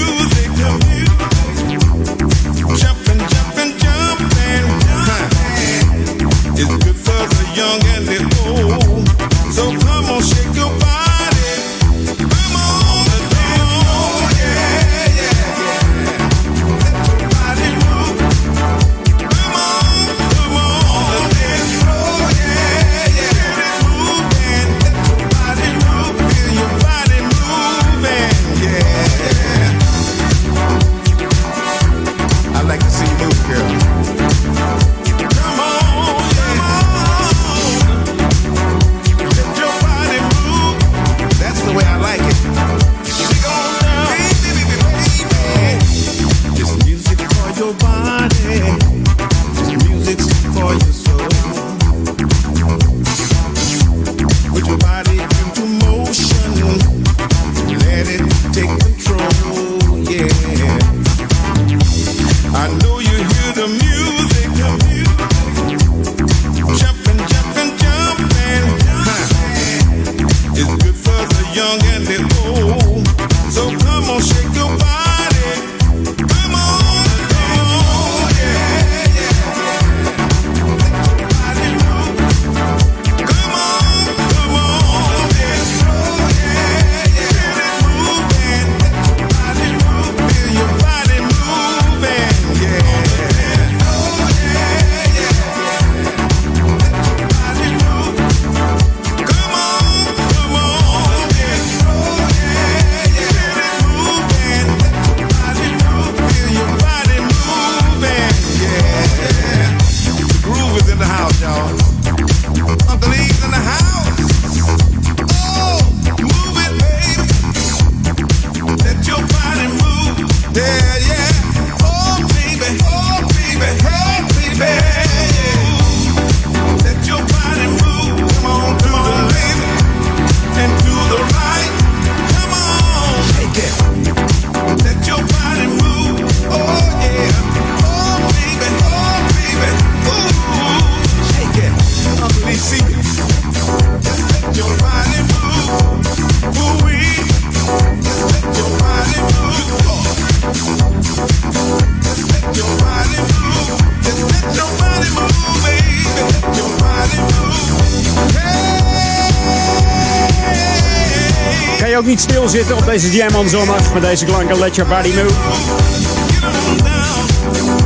[162.01, 165.35] ook niet stilzitten op deze Jam on zondag met deze klanken Let Your Body Move?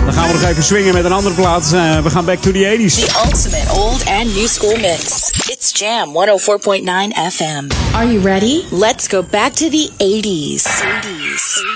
[0.05, 1.73] Dan gaan we nog even swingen met een andere plaat.
[1.73, 2.95] Eh, we gaan back to the 80s.
[2.95, 5.31] The ultimate old and new school mix.
[5.47, 7.71] It's Jam 104.9 FM.
[7.95, 8.63] Are you ready?
[8.71, 10.63] Let's go back to the 80s.
[10.63, 11.74] 80s.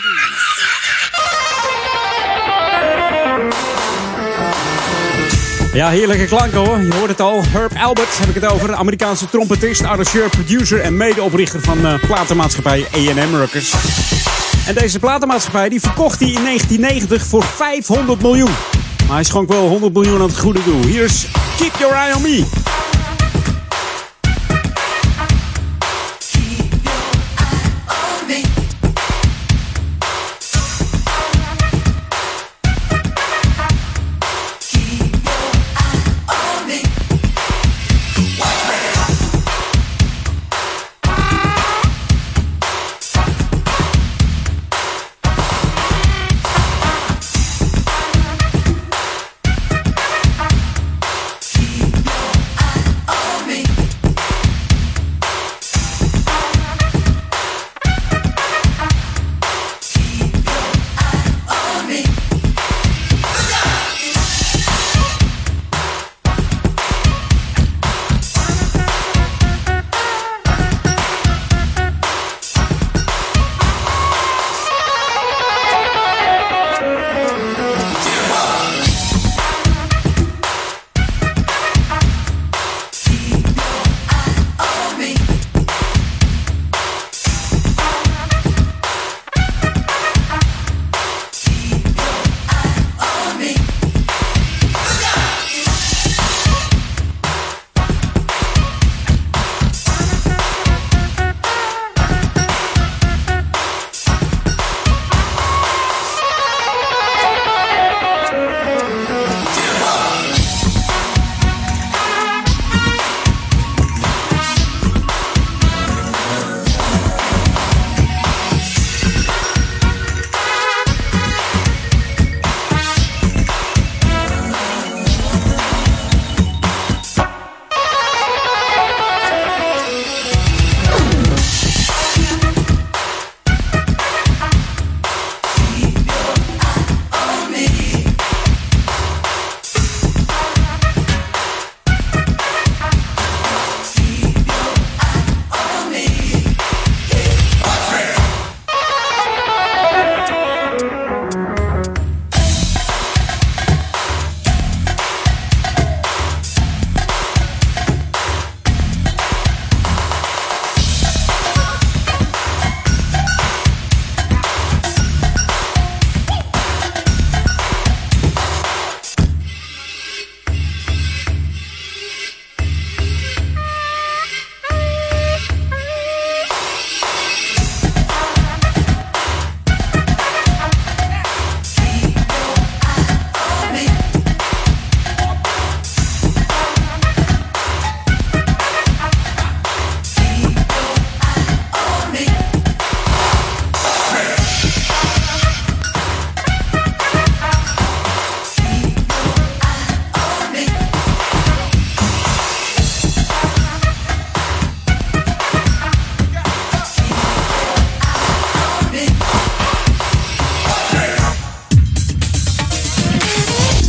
[5.78, 6.80] Ja, heerlijke klanken hoor.
[6.80, 7.42] Je hoort het al.
[7.48, 8.74] Herb Albert heb ik het over.
[8.74, 13.74] Amerikaanse trompetist, arrangeur, producer en medeoprichter van uh, platenmaatschappij A&M Records.
[14.66, 18.50] En deze platenmaatschappij die verkocht hij in 1990 voor 500 miljoen.
[19.06, 20.84] Maar hij schonk wel 100 miljoen aan het goede doel.
[20.84, 21.26] Hier is
[21.56, 22.77] Keep Your Eye On Me.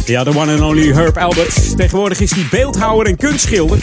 [0.10, 1.78] Ja, de one and only Herb Albert.
[1.78, 3.78] Tegenwoordig is hij beeldhouwer en kunstschilder.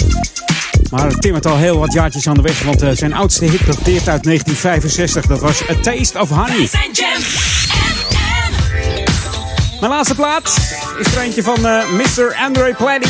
[0.90, 3.66] Maar het timmert al heel wat jaartjes aan de weg, want uh, zijn oudste hit
[3.66, 5.27] dateert uit 1965.
[5.27, 6.69] Dat was A Taste of Honey.
[9.81, 12.36] Mijn laatste plaat is er eentje van uh, Mr.
[12.44, 13.09] Andre Pladdy.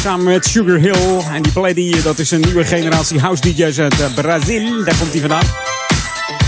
[0.00, 1.20] Samen met Sugar Hill.
[1.32, 4.84] En die Pladdy, dat is een nieuwe generatie house DJ's uit uh, Brazil.
[4.84, 5.46] Daar komt hij vandaan.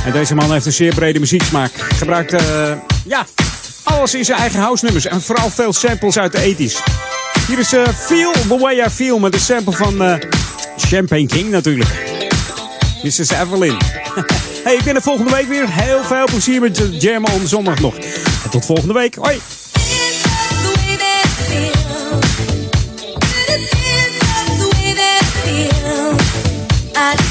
[0.04, 1.72] En deze man heeft een zeer brede muzieksmaak.
[1.74, 2.72] Gebruikt, eh,
[3.04, 3.26] ja,
[3.82, 5.08] alles in zijn eigen house.
[5.08, 6.74] En vooral veel samples uit de 80s.
[7.46, 10.14] Hier is eh, Feel The Way I Feel met een sample van eh,
[10.76, 11.90] Champagne King natuurlijk.
[13.02, 13.30] Mrs.
[13.30, 13.76] Evelyn.
[14.64, 15.66] hey, ik ben er volgende week weer.
[15.68, 17.94] Heel veel plezier met de Jam on zondag nog.
[18.44, 19.14] En tot volgende week.
[19.14, 19.40] Hoi.
[26.96, 27.29] I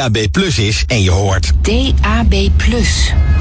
[0.00, 1.52] DAB Plus is en je hoort...
[1.62, 2.34] DAB+.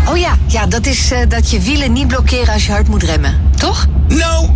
[0.10, 3.04] Oh ja, ja dat is eh, dat je wielen niet blokkeren als je hard moet
[3.04, 3.42] remmen.
[3.58, 3.88] Toch?
[4.08, 4.50] Nou,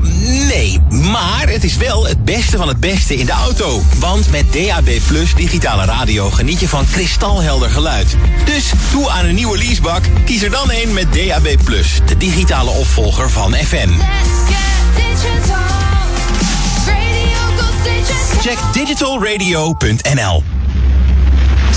[0.48, 0.80] nee.
[0.90, 3.82] Maar het is wel het beste van het beste in de auto.
[4.00, 8.16] Want met DAB Plus digitale radio geniet je van kristalhelder geluid.
[8.46, 10.04] Dus toe aan een nieuwe leasebak.
[10.26, 12.00] Kies er dan een met DAB Plus.
[12.06, 13.90] De digitale opvolger van FM.
[18.42, 20.53] Check digitalradio.nl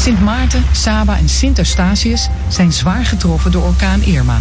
[0.07, 4.39] Sint Maarten, Saba en Sint Eustatius zijn zwaar getroffen door orkaan Irma.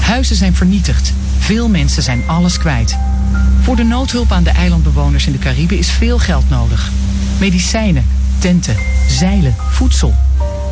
[0.00, 1.12] Huizen zijn vernietigd.
[1.38, 2.96] Veel mensen zijn alles kwijt.
[3.62, 6.90] Voor de noodhulp aan de eilandbewoners in de Cariben is veel geld nodig.
[7.38, 8.06] Medicijnen,
[8.38, 8.76] tenten,
[9.08, 10.14] zeilen, voedsel.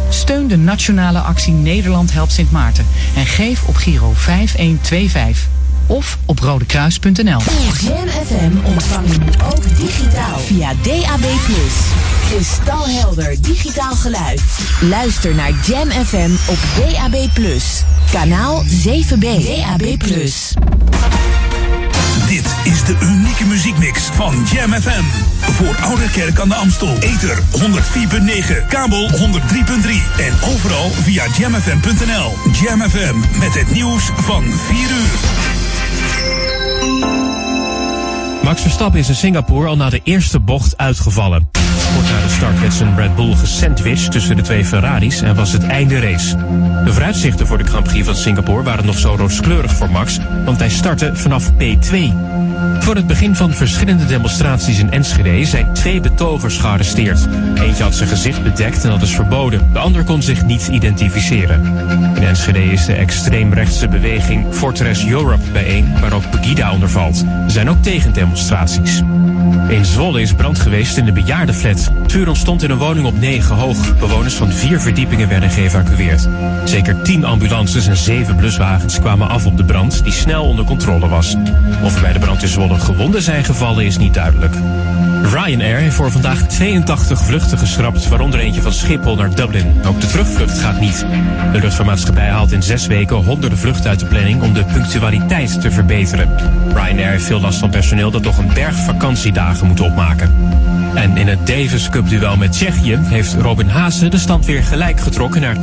[0.09, 2.86] Steun de nationale actie Nederland helpt Sint Maarten
[3.16, 5.46] en geef op Giro 5125
[5.86, 7.40] of op rodekruis.nl.
[7.80, 11.24] Jam FM ontvang je ook digitaal via DAB+.
[12.32, 14.42] Kristalhelder digitaal geluid.
[14.80, 17.28] Luister naar Jam FM op DAB+.
[18.12, 19.18] Kanaal 7B.
[19.18, 19.98] DAB+.
[22.26, 25.04] Dit is de unieke muziekmix van Jam FM.
[25.40, 26.96] Voor Oude Kerk aan de Amstel.
[27.00, 29.16] Ether 104.9, kabel 103.3
[30.18, 32.32] en overal via jamfm.nl.
[32.62, 35.18] Jam FM met het nieuws van 4 uur.
[38.42, 41.50] Max Verstappen is in Singapore al na de eerste bocht uitgevallen.
[42.12, 45.66] Na de start werd zijn Red Bull gesandwiched tussen de twee Ferraris en was het
[45.66, 46.36] einde race.
[46.84, 50.59] De vooruitzichten voor de Grand Prix van Singapore waren nog zo rooskleurig voor Max, want
[50.59, 51.97] hij startte vanaf P2.
[52.80, 57.28] Voor het begin van verschillende demonstraties in Enschede zijn twee betogers gearresteerd.
[57.55, 59.72] Eentje had zijn gezicht bedekt en dat is verboden.
[59.72, 61.64] De ander kon zich niet identificeren.
[62.14, 67.24] In Enschede is de extreemrechtse beweging Fortress Europe bijeen, waar ook Pegida onder valt.
[67.44, 69.02] Er zijn ook tegendemonstraties.
[69.68, 71.90] In Zwolle is brand geweest in de bejaardenflat.
[72.12, 73.98] Het vuur ontstond in een woning op 9 hoog.
[73.98, 76.28] Bewoners van vier verdiepingen werden geëvacueerd.
[76.64, 81.09] Zeker 10 ambulances en 7 bluswagens kwamen af op de brand, die snel onder controle
[81.09, 81.34] was.
[81.82, 84.55] Of er bij de brand in Zwolle gewonden zijn gevallen is niet duidelijk.
[85.22, 89.80] Ryanair heeft voor vandaag 82 vluchten geschrapt, waaronder eentje van Schiphol naar Dublin.
[89.86, 91.06] Ook de terugvlucht gaat niet.
[91.52, 95.70] De luchtvaartmaatschappij haalt in zes weken honderden vluchten uit de planning om de punctualiteit te
[95.70, 96.28] verbeteren.
[96.74, 100.34] Ryanair heeft veel last van personeel dat nog een berg vakantiedagen moet opmaken.
[100.94, 105.00] En in het Davis Cup duel met Tsjechië heeft Robin Haase de stand weer gelijk
[105.00, 105.60] getrokken naar 2-2.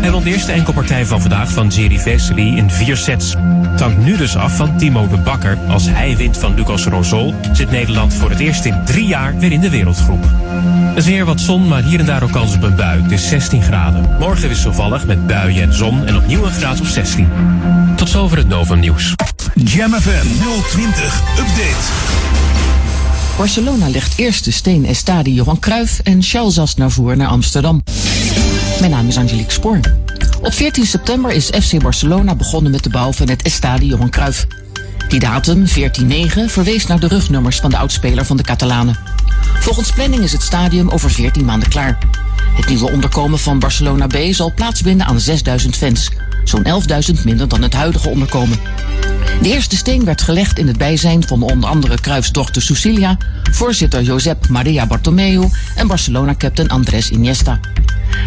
[0.00, 3.34] Hij won de eerste enkelpartij van vandaag van Jerry Vesely in vier sets.
[3.70, 5.58] Het hangt nu dus af van Timo de Bakker.
[5.68, 9.52] Als hij wint van Lucas Rosol zit Nederland voor het eerst in drie jaar weer
[9.52, 10.24] in de wereldgroep.
[10.96, 13.02] Het is weer wat zon, maar hier en daar ook kans op een bui.
[13.02, 14.16] Het is 16 graden.
[14.18, 17.28] Morgen wisselvallig met buien en zon en opnieuw een graad of 16.
[17.96, 19.14] Tot zover het Novum Nieuws.
[19.54, 20.26] Jam FM
[20.70, 22.24] 020 Update.
[23.36, 27.82] Barcelona legt eerst de steen Estadi Johan Cruijff en Charles Aznavour naar Amsterdam.
[28.80, 29.80] Mijn naam is Angelique Spoor.
[30.42, 34.46] Op 14 september is FC Barcelona begonnen met de bouw van het Estadi Johan Cruijff.
[35.08, 35.70] Die datum, 14-9,
[36.46, 38.96] verwees naar de rugnummers van de oudspeler van de Catalanen.
[39.60, 41.98] Volgens planning is het stadium over 14 maanden klaar.
[42.54, 46.10] Het nieuwe onderkomen van Barcelona B zal plaatsvinden aan 6000 fans.
[46.44, 46.66] Zo'n
[47.16, 48.58] 11.000 minder dan het huidige onderkomen.
[49.42, 53.16] De eerste steen werd gelegd in het bijzijn van onder andere Cruijffs dochter Cecilia,
[53.50, 57.60] voorzitter Josep Maria Bartomeu en Barcelona-captain Andrés Iniesta.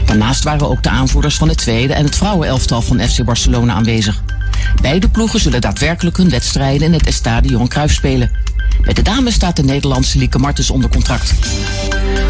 [0.06, 4.22] Daarnaast waren ook de aanvoerders van het tweede en het vrouwenelftal van FC Barcelona aanwezig.
[4.81, 8.31] Beide ploegen zullen daadwerkelijk hun wedstrijden in het Estadion Cruijff spelen.
[8.81, 11.34] Bij de dames staat de Nederlandse Lieke Martens onder contract.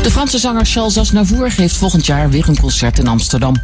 [0.03, 3.55] De Franse zanger Charles Aznavour geeft volgend jaar weer een concert in Amsterdam.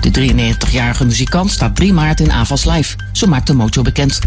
[0.00, 4.18] De 93-jarige muzikant staat 3 maart in Avas Live, zo maakt de Mojo bekend.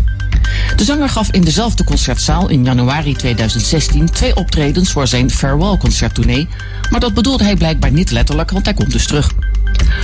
[0.76, 6.48] De zanger gaf in dezelfde concertzaal in januari 2016 twee optredens voor zijn Farewell concerttournee,
[6.90, 9.32] maar dat bedoelde hij blijkbaar niet letterlijk, want hij komt dus terug.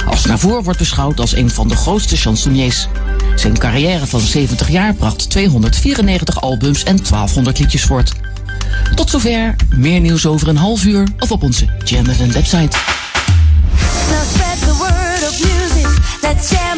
[0.06, 2.88] Aznavour wordt beschouwd als een van de grootste chansonniers.
[3.36, 8.14] Zijn carrière van 70 jaar bracht 294 albums en 1200 liedjes voort.
[8.96, 12.78] Tot zover, meer nieuws over een half uur of op onze Jam website.
[16.34, 16.54] Music.
[16.54, 16.73] Let's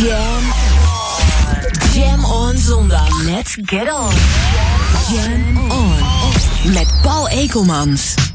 [0.00, 0.42] Jam.
[1.92, 3.24] Jam on zondag.
[3.24, 4.12] Let's get on.
[5.12, 6.72] Jam on.
[6.72, 8.29] Met Paul Ekelmans.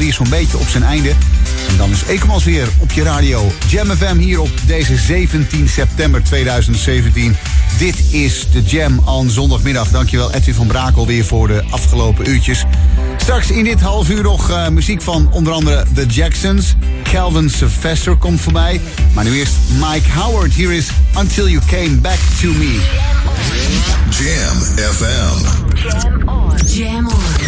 [0.00, 1.08] Alweer zo'n beetje op zijn einde.
[1.68, 3.52] En dan is Ekomans weer op je radio.
[3.68, 7.36] Jam FM hier op deze 17 september 2017.
[7.78, 9.88] Dit is de Jam aan zondagmiddag.
[9.88, 12.64] Dankjewel Edwin van Brakel weer voor de afgelopen uurtjes.
[13.16, 16.74] Straks in dit half uur nog eh, muziek van onder andere The Jacksons.
[17.02, 18.80] Calvin Sylvester komt voorbij.
[19.14, 20.52] Maar nu eerst Mike Howard.
[20.52, 22.80] Hier is Until You Came Back To Me.
[24.10, 24.58] Jam
[24.94, 25.68] FM.
[26.66, 27.39] Jam on.